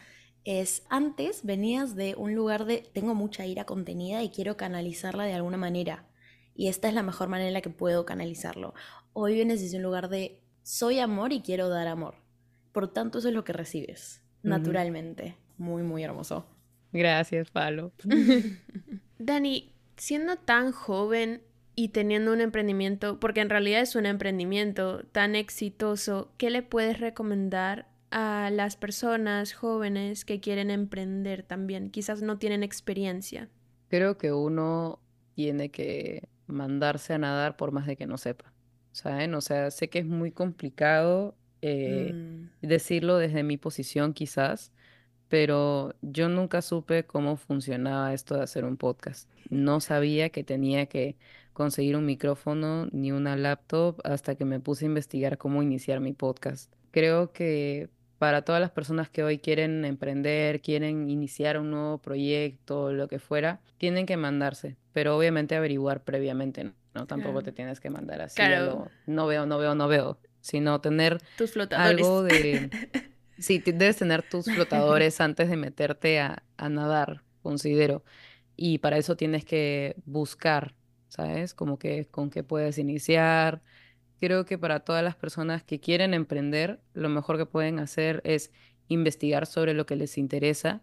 es, 0.45 0.85
antes 0.89 1.45
venías 1.45 1.97
de 1.97 2.15
un 2.17 2.37
lugar 2.37 2.65
de 2.65 2.89
tengo 2.95 3.17
mucha 3.17 3.45
ira 3.45 3.65
contenida 3.65 4.23
y 4.23 4.31
quiero 4.31 4.57
canalizarla 4.57 5.25
de 5.25 5.33
alguna 5.35 5.57
manera. 5.57 6.07
Y 6.55 6.69
esta 6.69 6.87
es 6.87 6.95
la 6.95 7.03
mejor 7.03 7.29
manera 7.29 7.49
en 7.49 7.55
la 7.55 7.61
que 7.61 7.71
puedo 7.71 8.07
canalizarlo. 8.07 8.73
Hoy 9.15 9.35
vienes 9.35 9.61
desde 9.61 9.79
un 9.79 9.83
lugar 9.83 10.09
de 10.09 10.41
soy 10.63 11.01
amor 11.01 11.33
y 11.33 11.43
quiero 11.43 11.69
dar 11.69 11.89
amor. 11.89 12.15
Por 12.71 12.93
tanto, 12.93 13.19
eso 13.19 13.29
es 13.29 13.35
lo 13.35 13.43
que 13.43 13.53
recibes, 13.53 14.23
naturalmente. 14.45 15.37
Muy, 15.57 15.83
muy 15.83 16.05
hermoso. 16.05 16.47
Gracias, 16.93 17.51
Palo. 17.51 17.91
Dani, 19.19 19.75
siendo 19.97 20.37
tan 20.37 20.71
joven 20.71 21.43
y 21.79 21.91
teniendo 21.91 22.33
un 22.33 22.41
emprendimiento, 22.41 23.21
porque 23.21 23.41
en 23.41 23.51
realidad 23.51 23.81
es 23.83 23.95
un 23.95 24.05
emprendimiento 24.05 25.05
tan 25.13 25.37
exitoso, 25.37 26.33
¿qué 26.37 26.51
le 26.51 26.65
puedes 26.65 26.99
recomendar 26.99 27.87
a 28.11 28.51
las 28.51 28.77
personas 28.77 29.53
jóvenes 29.53 30.25
que 30.25 30.41
quieren 30.41 30.73
emprender 30.73 31.45
también? 31.45 31.91
Quizás 31.91 32.21
no 32.21 32.37
tienen 32.37 32.65
experiencia. 32.65 33.49
Creo 33.87 34.19
que 34.19 34.33
uno 34.33 34.99
tiene 35.35 35.71
que 35.71 36.29
mandarse 36.49 37.15
a 37.15 37.19
nadar 37.19 37.57
por 37.57 37.71
más 37.71 37.87
de 37.87 37.95
que 37.95 38.09
no 38.09 38.19
sepa, 38.19 38.53
¿saben? 38.91 39.33
O 39.37 39.41
sea, 39.41 39.71
sé 39.71 39.89
que 39.89 40.01
es 40.01 40.07
muy 40.07 40.33
complicado 40.33 41.37
eh, 41.63 42.13
Mm, 42.13 42.51
decirlo 42.61 43.19
desde 43.19 43.45
mi 43.45 43.57
posición 43.57 44.15
quizás, 44.15 44.73
pero 45.29 45.95
yo 46.03 46.29
nunca 46.29 46.63
supe 46.63 47.05
cómo 47.07 47.37
funcionaba 47.37 48.15
esto 48.15 48.35
de 48.37 48.43
hacer 48.43 48.65
un 48.65 48.77
podcast. 48.77 49.31
No 49.51 49.81
sabía 49.81 50.31
que 50.31 50.45
tenía 50.45 50.87
que 50.87 51.17
conseguir 51.59 51.97
un 51.97 52.07
micrófono 52.07 52.89
ni 52.93 53.13
una 53.13 53.37
laptop 53.37 54.01
hasta 54.05 54.35
que 54.37 54.45
me 54.47 54.61
puse 54.61 54.85
a 54.85 54.87
investigar 54.87 55.37
cómo 55.37 55.63
iniciar 55.63 56.01
mi 56.01 56.13
podcast. 56.15 56.73
Creo 56.93 57.33
que 57.33 57.91
para 58.19 58.43
todas 58.43 58.61
las 58.61 58.71
personas 58.71 59.11
que 59.11 59.23
hoy 59.23 59.39
quieren 59.39 59.85
emprender, 59.85 60.61
quieren 60.63 61.11
iniciar 61.11 61.59
un 61.59 61.71
nuevo 61.71 61.99
proyecto, 61.99 62.93
lo 62.93 63.09
que 63.09 63.19
fuera, 63.19 63.61
tienen 63.77 64.07
que 64.07 64.17
mandarse, 64.17 64.77
pero 64.93 65.17
obviamente 65.17 65.55
averiguar 65.55 66.03
previamente, 66.03 66.73
¿no? 66.95 67.07
Tampoco 67.07 67.35
Claro. 67.35 67.45
te 67.45 67.53
tienes 67.53 67.79
que 67.81 67.91
mandar 67.91 68.21
así 68.23 68.37
Claro, 68.37 68.65
lo 68.65 68.91
no 69.07 69.27
veo, 69.27 69.47
no 69.47 69.59
veo, 69.59 69.75
no 69.75 69.87
veo, 69.89 70.19
sino 70.41 70.81
tener 70.81 71.19
tus 71.37 71.53
flotadores. 71.53 71.91
algo 71.99 72.23
de... 72.23 72.71
Sí, 73.39 73.61
debes 73.65 73.97
tener 73.99 74.25
tus 74.29 74.47
flotadores 74.47 75.21
antes 75.21 75.49
de 75.49 75.57
meterte 75.57 76.19
a, 76.19 76.43
a 76.57 76.69
nadar, 76.69 77.23
considero. 77.43 78.03
Y 78.57 78.79
para 78.79 78.97
eso 78.99 79.17
tienes 79.17 79.45
que 79.45 79.95
buscar, 80.07 80.75
¿sabes? 81.09 81.55
Como 81.55 81.79
que 81.79 82.07
con 82.07 82.31
qué 82.31 82.43
puedes 82.43 82.79
iniciar. 82.79 83.63
Creo 84.21 84.45
que 84.45 84.59
para 84.59 84.81
todas 84.81 85.05
las 85.05 85.17
personas 85.17 85.63
que 85.63 85.81
quieren 85.81 86.15
emprender, 86.15 86.81
lo 86.95 87.09
mejor 87.09 87.39
que 87.39 87.47
pueden 87.47 87.79
hacer 87.79 88.21
es 88.25 88.51
investigar 88.89 89.47
sobre 89.47 89.75
lo 89.75 89.87
que 89.87 89.97
les 89.97 90.19
interesa 90.19 90.83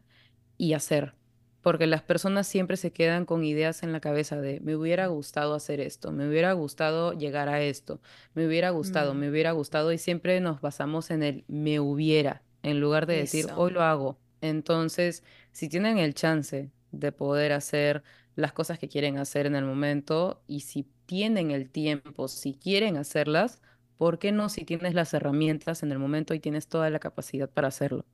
y 0.57 0.73
hacer. 0.73 1.15
Porque 1.61 1.87
las 1.87 2.03
personas 2.03 2.47
siempre 2.47 2.77
se 2.77 2.91
quedan 2.93 3.25
con 3.25 3.43
ideas 3.43 3.81
en 3.83 3.91
la 3.91 3.99
cabeza 3.99 4.39
de 4.39 4.59
me 4.61 4.75
hubiera 4.75 5.07
gustado 5.07 5.55
hacer 5.55 5.79
esto, 5.79 6.11
me 6.11 6.27
hubiera 6.29 6.53
gustado 6.53 7.13
llegar 7.13 7.49
a 7.49 7.61
esto, 7.61 8.01
me 8.35 8.45
hubiera 8.45 8.69
gustado, 8.69 9.15
mm, 9.15 9.17
me 9.17 9.29
hubiera 9.29 9.51
gustado 9.51 9.91
y 9.91 9.97
siempre 9.97 10.39
nos 10.41 10.61
basamos 10.61 11.09
en 11.09 11.23
el 11.23 11.43
me 11.47 11.79
hubiera 11.79 12.43
en 12.61 12.79
lugar 12.79 13.05
de 13.07 13.17
decir 13.17 13.47
hoy 13.55 13.71
lo 13.71 13.81
hago. 13.83 14.19
Entonces, 14.41 15.23
si 15.51 15.69
tienen 15.69 15.97
el 15.97 16.13
chance 16.13 16.71
de 16.91 17.11
poder 17.11 17.51
hacer 17.51 18.03
las 18.35 18.53
cosas 18.53 18.79
que 18.79 18.89
quieren 18.89 19.17
hacer 19.17 19.45
en 19.45 19.55
el 19.55 19.65
momento 19.65 20.43
y 20.47 20.61
si 20.61 20.87
tienen 21.05 21.51
el 21.51 21.69
tiempo, 21.69 22.27
si 22.27 22.55
quieren 22.55 22.97
hacerlas, 22.97 23.61
¿por 23.97 24.19
qué 24.19 24.31
no 24.31 24.49
si 24.49 24.65
tienes 24.65 24.93
las 24.93 25.13
herramientas 25.13 25.83
en 25.83 25.91
el 25.91 25.99
momento 25.99 26.33
y 26.33 26.39
tienes 26.39 26.67
toda 26.67 26.89
la 26.89 26.99
capacidad 26.99 27.49
para 27.49 27.69
hacerlo? 27.69 28.05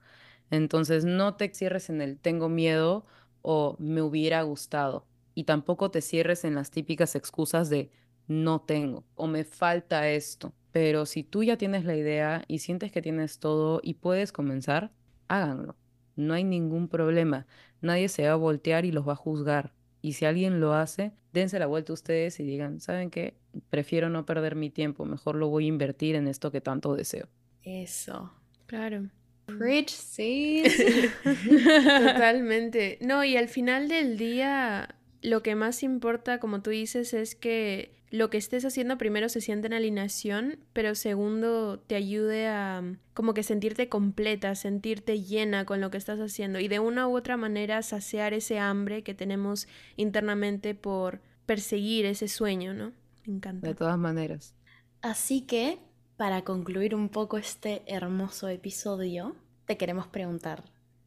Entonces, 0.49 1.05
no 1.05 1.35
te 1.35 1.49
cierres 1.53 1.89
en 1.89 2.01
el 2.01 2.19
tengo 2.19 2.49
miedo 2.49 3.05
o 3.41 3.75
me 3.79 4.01
hubiera 4.01 4.41
gustado. 4.43 5.07
Y 5.33 5.45
tampoco 5.45 5.91
te 5.91 6.01
cierres 6.01 6.43
en 6.43 6.55
las 6.55 6.71
típicas 6.71 7.15
excusas 7.15 7.69
de 7.69 7.91
no 8.27 8.61
tengo 8.61 9.05
o 9.15 9.27
me 9.27 9.43
falta 9.45 10.09
esto. 10.09 10.53
Pero 10.71 11.05
si 11.05 11.23
tú 11.23 11.43
ya 11.43 11.57
tienes 11.57 11.85
la 11.85 11.95
idea 11.95 12.43
y 12.47 12.59
sientes 12.59 12.91
que 12.91 13.01
tienes 13.01 13.39
todo 13.39 13.79
y 13.83 13.95
puedes 13.95 14.31
comenzar, 14.31 14.91
háganlo. 15.27 15.77
No 16.15 16.33
hay 16.33 16.43
ningún 16.43 16.87
problema. 16.89 17.47
Nadie 17.81 18.09
se 18.09 18.25
va 18.27 18.33
a 18.33 18.35
voltear 18.35 18.85
y 18.85 18.91
los 18.91 19.07
va 19.07 19.13
a 19.13 19.15
juzgar. 19.15 19.73
Y 20.01 20.13
si 20.13 20.25
alguien 20.25 20.59
lo 20.59 20.73
hace, 20.73 21.11
dense 21.33 21.59
la 21.59 21.67
vuelta 21.67 21.93
ustedes 21.93 22.39
y 22.39 22.43
digan, 22.43 22.79
¿saben 22.79 23.09
qué? 23.09 23.35
Prefiero 23.69 24.09
no 24.09 24.25
perder 24.25 24.55
mi 24.55 24.69
tiempo, 24.69 25.05
mejor 25.05 25.35
lo 25.35 25.49
voy 25.49 25.65
a 25.65 25.67
invertir 25.67 26.15
en 26.15 26.27
esto 26.27 26.51
que 26.51 26.61
tanto 26.61 26.95
deseo. 26.95 27.27
Eso. 27.63 28.31
Claro. 28.65 29.09
Preach, 29.45 29.89
sis. 29.89 30.83
Totalmente. 31.23 32.97
No, 33.01 33.23
y 33.23 33.35
al 33.37 33.49
final 33.49 33.87
del 33.87 34.17
día, 34.17 34.95
lo 35.21 35.43
que 35.43 35.55
más 35.55 35.83
importa, 35.83 36.39
como 36.39 36.61
tú 36.61 36.69
dices, 36.69 37.13
es 37.13 37.35
que 37.35 38.00
lo 38.11 38.29
que 38.29 38.37
estés 38.37 38.65
haciendo 38.65 38.97
primero 38.97 39.29
se 39.29 39.39
siente 39.39 39.67
en 39.67 39.73
alineación, 39.73 40.59
pero 40.73 40.95
segundo 40.95 41.79
te 41.79 41.95
ayude 41.95 42.47
a 42.47 42.81
mm, 42.81 42.97
como 43.13 43.33
que 43.33 43.41
sentirte 43.41 43.87
completa, 43.87 44.53
sentirte 44.55 45.21
llena 45.21 45.65
con 45.65 45.79
lo 45.79 45.89
que 45.89 45.97
estás 45.97 46.19
haciendo 46.19 46.59
y 46.59 46.67
de 46.67 46.79
una 46.79 47.07
u 47.07 47.17
otra 47.17 47.37
manera 47.37 47.81
saciar 47.81 48.33
ese 48.33 48.59
hambre 48.59 49.03
que 49.03 49.13
tenemos 49.13 49.67
internamente 49.95 50.75
por 50.75 51.21
perseguir 51.45 52.05
ese 52.05 52.27
sueño, 52.27 52.73
¿no? 52.73 52.91
Me 53.25 53.35
encanta. 53.35 53.67
De 53.67 53.75
todas 53.75 53.97
maneras. 53.97 54.53
Así 55.01 55.41
que, 55.41 55.79
para 56.17 56.43
concluir 56.43 56.93
un 56.93 57.09
poco 57.09 57.37
este 57.37 57.81
hermoso 57.87 58.49
episodio, 58.49 59.35
te 59.65 59.77
queremos 59.77 60.07
preguntar, 60.07 60.65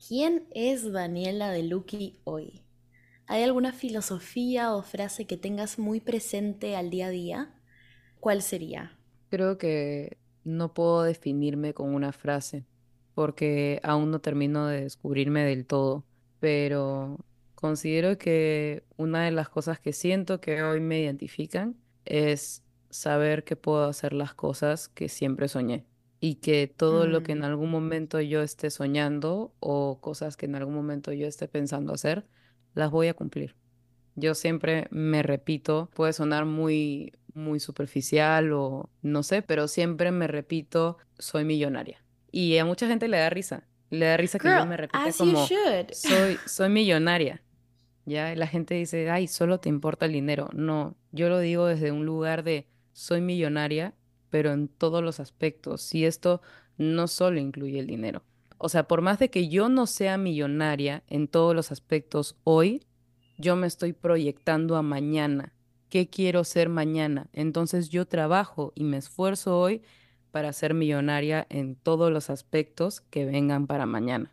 ¿quién 0.09 0.47
es 0.53 0.91
Daniela 0.91 1.51
de 1.51 1.65
Lucky 1.65 2.19
hoy? 2.25 2.64
¿Hay 3.27 3.43
alguna 3.43 3.73
filosofía 3.75 4.73
o 4.75 4.83
frase 4.83 5.27
que 5.27 5.37
tengas 5.37 5.79
muy 5.79 6.01
presente 6.01 6.75
al 6.75 6.89
día 6.91 7.09
a 7.09 7.11
día? 7.11 7.55
¿Cuál 8.21 8.43
sería? 8.43 8.99
Creo 9.29 9.59
que 9.59 10.19
no 10.45 10.75
puedo 10.75 11.03
definirme 11.03 11.75
con 11.75 11.93
una 11.95 12.13
frase, 12.13 12.67
porque 13.15 13.81
aún 13.83 14.11
no 14.11 14.21
termino 14.21 14.67
de 14.69 14.83
descubrirme 14.83 15.45
del 15.45 15.67
todo, 15.67 16.07
pero 16.39 17.19
considero 17.55 18.17
que 18.19 18.87
una 18.97 19.25
de 19.25 19.33
las 19.33 19.49
cosas 19.49 19.81
que 19.81 19.93
siento 19.93 20.41
que 20.41 20.63
hoy 20.63 20.81
me 20.81 21.01
identifican 21.01 21.81
es 22.05 22.65
saber 22.91 23.43
que 23.45 23.57
puedo 23.57 23.85
hacer 23.85 24.13
las 24.13 24.35
cosas 24.35 24.89
que 24.89 25.09
siempre 25.09 25.49
soñé 25.49 25.87
y 26.21 26.37
que 26.37 26.69
todo 26.69 27.07
lo 27.09 27.23
que 27.25 27.33
en 27.33 27.43
Mm, 27.43 27.45
algún 27.45 27.71
momento 27.71 28.21
yo 28.21 28.41
esté 28.43 28.71
soñando 28.71 29.55
o 29.61 30.01
cosas 30.01 30.37
que 30.37 30.47
en 30.47 30.55
algún 30.55 30.75
momento 30.75 31.13
yo 31.13 31.27
esté 31.27 31.49
pensando 31.49 31.93
hacer, 31.93 32.29
las 32.75 32.91
voy 32.91 33.09
a 33.09 33.15
cumplir. 33.15 33.55
Yo 34.17 34.35
siempre 34.35 34.87
me 34.91 35.23
repito, 35.23 35.91
puede 35.95 36.13
sonar 36.13 36.45
muy, 36.45 37.13
muy 37.35 37.61
superficial 37.61 38.53
o 38.53 38.91
no 39.03 39.23
sé, 39.23 39.43
pero 39.43 39.67
siempre 39.69 40.13
me 40.13 40.27
repito, 40.27 40.99
soy 41.19 41.45
millonaria. 41.45 42.03
Y 42.31 42.59
a 42.59 42.65
mucha 42.65 42.87
gente 42.87 43.09
le 43.09 43.19
da 43.19 43.31
risa, 43.31 43.65
le 43.91 44.07
da 44.07 44.17
risa 44.17 44.39
que 44.39 44.49
yo 44.49 44.67
me 44.67 44.77
repita 44.77 45.05
como, 45.17 45.47
soy, 45.47 46.39
soy 46.47 46.69
millonaria. 46.69 47.43
Ya, 48.07 48.33
y 48.33 48.37
la 48.37 48.47
gente 48.47 48.75
dice, 48.75 49.09
ay, 49.11 49.27
solo 49.27 49.61
te 49.61 49.69
importa 49.69 50.07
el 50.07 50.13
dinero. 50.13 50.51
No, 50.53 50.95
yo 51.13 51.29
lo 51.29 51.39
digo 51.39 51.67
desde 51.67 51.91
un 51.91 52.05
lugar 52.05 52.45
de 52.45 52.67
soy 52.93 53.21
millonaria, 53.21 53.95
pero 54.31 54.53
en 54.53 54.69
todos 54.69 55.03
los 55.03 55.21
aspectos. 55.21 55.95
Y 55.95 56.05
esto 56.05 56.43
no 56.77 57.09
solo 57.09 57.41
incluye 57.41 57.79
el 57.79 57.87
dinero. 57.87 58.23
O 58.59 58.69
sea, 58.69 58.87
por 58.87 59.01
más 59.01 59.19
de 59.19 59.31
que 59.31 59.49
yo 59.49 59.69
no 59.69 59.87
sea 59.87 60.17
millonaria 60.17 61.03
en 61.09 61.29
todos 61.29 61.55
los 61.55 61.73
aspectos 61.73 62.37
hoy, 62.45 62.83
yo 63.37 63.57
me 63.57 63.67
estoy 63.67 63.93
proyectando 63.93 64.77
a 64.77 64.83
mañana. 64.83 65.53
¿Qué 65.89 66.09
quiero 66.09 66.45
ser 66.45 66.69
mañana? 66.69 67.29
Entonces 67.33 67.89
yo 67.89 68.07
trabajo 68.07 68.73
y 68.75 68.85
me 68.85 68.97
esfuerzo 68.97 69.59
hoy 69.59 69.83
para 70.31 70.53
ser 70.53 70.75
millonaria 70.75 71.47
en 71.51 71.77
todos 71.77 72.11
los 72.11 72.31
aspectos 72.31 73.01
que 73.01 73.25
vengan 73.25 73.67
para 73.67 73.87
mañana. 73.87 74.33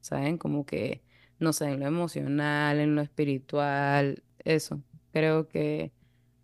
¿Saben? 0.00 0.38
Como 0.38 0.66
que, 0.66 1.02
no 1.38 1.52
sé, 1.52 1.70
en 1.70 1.80
lo 1.80 1.86
emocional, 1.86 2.78
en 2.78 2.94
lo 2.94 3.02
espiritual, 3.02 4.22
eso. 4.38 4.80
Creo 5.12 5.48
que 5.48 5.92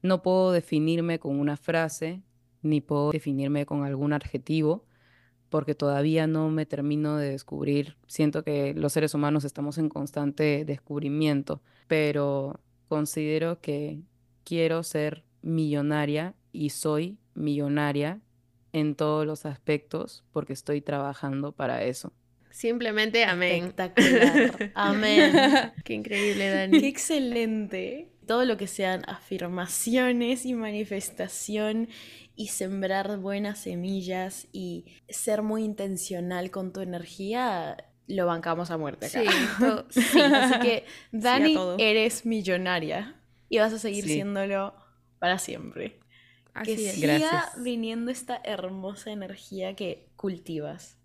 no 0.03 0.23
puedo 0.23 0.53
definirme 0.53 1.19
con 1.19 1.39
una 1.39 1.57
frase, 1.57 2.23
ni 2.63 2.81
puedo 2.81 3.11
definirme 3.11 3.67
con 3.67 3.85
algún 3.85 4.13
adjetivo 4.13 4.85
porque 5.51 5.75
todavía 5.75 6.27
no 6.27 6.49
me 6.49 6.65
termino 6.65 7.17
de 7.19 7.31
descubrir. 7.31 7.97
Siento 8.07 8.43
que 8.43 8.73
los 8.75 8.93
seres 8.93 9.15
humanos 9.15 9.45
estamos 9.45 9.77
en 9.79 9.89
constante 9.89 10.65
descubrimiento, 10.65 11.61
pero 11.89 12.61
considero 12.89 13.61
que 13.61 14.01
quiero 14.45 14.83
ser 14.83 15.25
millonaria 15.43 16.35
y 16.53 16.71
soy 16.71 17.19
millonaria 17.35 18.21
en 18.73 18.95
todos 18.95 19.27
los 19.27 19.45
aspectos 19.47 20.25
porque 20.33 20.53
estoy 20.53 20.81
trabajando 20.81 21.53
para 21.53 21.85
eso. 21.85 22.13
Simplemente 22.51 23.25
amén. 23.25 23.67
Espectacular. 23.67 24.73
Amén. 24.75 25.33
Qué 25.85 25.95
increíble, 25.95 26.45
Qué 26.45 26.51
Dani. 26.51 26.79
excelente. 26.87 28.10
Todo 28.31 28.45
lo 28.45 28.57
que 28.57 28.69
sean 28.69 29.03
afirmaciones 29.09 30.47
y 30.47 30.55
manifestación 30.55 31.89
y 32.37 32.47
sembrar 32.47 33.19
buenas 33.19 33.59
semillas 33.59 34.47
y 34.53 34.85
ser 35.09 35.43
muy 35.43 35.65
intencional 35.65 36.53
con 36.53 36.73
tu 36.73 36.81
energía, 36.81 37.77
lo 38.07 38.27
bancamos 38.27 38.71
a 38.71 38.79
muerte 38.79 39.07
acá. 39.07 39.21
Sí. 39.91 40.01
Así 40.23 40.61
que, 40.61 40.85
Dani, 41.11 41.57
eres 41.79 42.25
millonaria 42.25 43.17
y 43.49 43.59
vas 43.59 43.73
a 43.73 43.81
seguir 43.81 44.05
Sí. 44.05 44.11
siéndolo 44.15 44.75
para 45.19 45.39
siempre. 45.39 45.99
Que 46.65 46.75
Así 46.75 46.87
es. 46.87 46.95
siga 46.95 47.19
Gracias. 47.19 47.63
viniendo 47.65 48.13
esta 48.13 48.41
hermosa 48.45 49.11
energía 49.11 49.75
que 49.75 50.09
cultivas. 50.15 50.99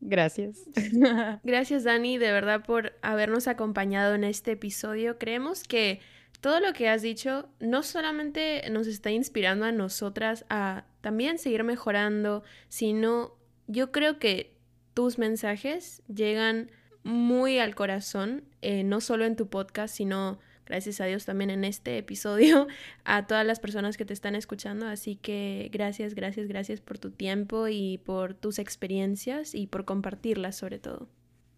Gracias. 0.00 0.58
Gracias 1.44 1.84
Dani, 1.84 2.18
de 2.18 2.32
verdad 2.32 2.64
por 2.64 2.98
habernos 3.02 3.46
acompañado 3.46 4.16
en 4.16 4.24
este 4.24 4.50
episodio. 4.50 5.16
Creemos 5.16 5.62
que 5.62 6.00
todo 6.42 6.58
lo 6.58 6.72
que 6.72 6.88
has 6.88 7.02
dicho 7.02 7.48
no 7.60 7.84
solamente 7.84 8.68
nos 8.68 8.88
está 8.88 9.12
inspirando 9.12 9.64
a 9.64 9.70
nosotras 9.70 10.44
a 10.50 10.84
también 11.00 11.38
seguir 11.38 11.62
mejorando, 11.62 12.42
sino 12.68 13.36
yo 13.68 13.92
creo 13.92 14.18
que 14.18 14.56
tus 14.92 15.18
mensajes 15.18 16.02
llegan 16.12 16.72
muy 17.04 17.60
al 17.60 17.76
corazón, 17.76 18.42
eh, 18.60 18.82
no 18.82 19.00
solo 19.00 19.24
en 19.24 19.36
tu 19.36 19.48
podcast, 19.48 19.94
sino 19.94 20.40
gracias 20.66 21.00
a 21.00 21.04
Dios 21.04 21.24
también 21.24 21.50
en 21.50 21.62
este 21.62 21.96
episodio, 21.96 22.66
a 23.04 23.28
todas 23.28 23.46
las 23.46 23.60
personas 23.60 23.96
que 23.96 24.04
te 24.04 24.12
están 24.12 24.34
escuchando. 24.34 24.88
Así 24.88 25.14
que 25.14 25.70
gracias, 25.72 26.16
gracias, 26.16 26.48
gracias 26.48 26.80
por 26.80 26.98
tu 26.98 27.12
tiempo 27.12 27.68
y 27.68 27.98
por 27.98 28.34
tus 28.34 28.58
experiencias 28.58 29.54
y 29.54 29.68
por 29.68 29.84
compartirlas 29.84 30.56
sobre 30.56 30.80
todo. 30.80 31.08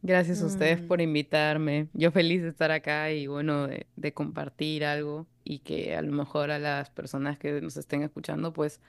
Gracias 0.07 0.43
a 0.43 0.47
ustedes 0.47 0.83
Mm. 0.83 0.87
por 0.87 1.01
invitarme. 1.01 1.89
Yo 1.95 2.11
feliz 2.13 2.43
de 2.43 2.49
estar 2.51 2.71
acá 2.71 3.11
y 3.11 3.27
bueno, 3.27 3.67
de, 3.67 3.87
de 3.97 4.13
compartir 4.13 4.85
algo 4.85 5.27
y 5.45 5.61
que 5.61 5.97
a 5.97 6.03
lo 6.03 6.13
mejor 6.13 6.51
a 6.51 6.59
las 6.59 6.91
personas 6.91 7.39
que 7.39 7.61
nos 7.63 7.77
estén 7.79 8.03
escuchando 8.03 8.53
pues 8.53 8.81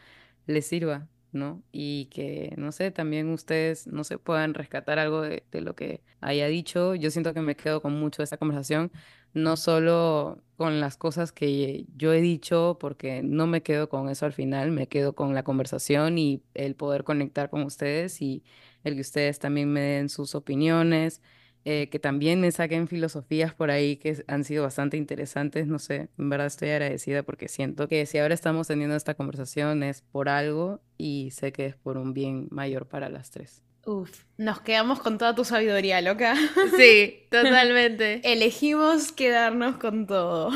les 0.47 0.65
sirva, 0.67 1.07
¿no? 1.31 1.63
Y 1.71 2.07
que, 2.07 2.53
no 2.57 2.71
sé, 2.73 2.91
también 2.91 3.29
ustedes, 3.29 3.87
no 3.87 4.03
se 4.03 4.17
puedan 4.17 4.53
rescatar 4.53 4.99
algo 4.99 5.21
de, 5.21 5.43
de 5.51 5.61
lo 5.61 5.73
que 5.75 6.01
haya 6.21 6.47
dicho. 6.47 6.95
Yo 6.95 7.09
siento 7.11 7.33
que 7.33 7.41
me 7.41 7.55
quedo 7.55 7.81
con 7.81 7.93
mucho 7.99 8.21
de 8.21 8.25
esta 8.25 8.37
conversación, 8.37 8.91
no 9.33 9.57
solo 9.57 10.43
con 10.57 10.79
las 10.81 10.97
cosas 10.97 11.31
que 11.31 11.85
yo 11.95 12.13
he 12.13 12.21
dicho, 12.21 12.77
porque 12.79 13.21
no 13.23 13.47
me 13.47 13.63
quedo 13.63 13.89
con 13.89 14.09
eso 14.09 14.25
al 14.25 14.33
final, 14.33 14.71
me 14.71 14.87
quedo 14.87 15.13
con 15.15 15.33
la 15.35 15.43
conversación 15.43 16.17
y 16.17 16.43
el 16.53 16.75
poder 16.75 17.03
conectar 17.05 17.49
con 17.49 17.63
ustedes 17.63 18.21
y 18.21 18.43
el 18.85 18.95
que 18.95 19.01
ustedes 19.01 19.39
también 19.39 19.73
me 19.73 19.81
den 19.81 20.09
sus 20.09 20.35
opiniones, 20.35 21.21
eh, 21.65 21.89
que 21.89 21.97
también 21.97 22.39
me 22.39 22.51
saquen 22.51 22.87
filosofías 22.87 23.53
por 23.55 23.71
ahí 23.71 23.97
que 23.97 24.23
han 24.27 24.43
sido 24.43 24.63
bastante 24.63 24.97
interesantes. 24.97 25.67
No 25.67 25.79
sé, 25.79 26.09
en 26.17 26.29
verdad 26.29 26.47
estoy 26.47 26.69
agradecida 26.69 27.23
porque 27.23 27.47
siento 27.47 27.87
que 27.87 28.05
si 28.05 28.19
ahora 28.19 28.35
estamos 28.35 28.67
teniendo 28.67 28.95
esta 28.95 29.15
conversación 29.15 29.81
es 29.81 30.03
por 30.03 30.29
algo 30.29 30.79
y 30.97 31.31
sé 31.31 31.51
que 31.51 31.65
es 31.65 31.75
por 31.75 31.97
un 31.97 32.13
bien 32.13 32.47
mayor 32.51 32.87
para 32.87 33.09
las 33.09 33.31
tres. 33.31 33.63
Uf, 33.85 34.25
nos 34.37 34.61
quedamos 34.61 34.99
con 34.99 35.17
toda 35.17 35.35
tu 35.35 35.43
sabiduría, 35.43 36.01
loca. 36.01 36.35
Sí, 36.77 37.23
totalmente. 37.31 38.21
Elegimos 38.23 39.11
quedarnos 39.11 39.77
con 39.77 40.05
todo. 40.07 40.51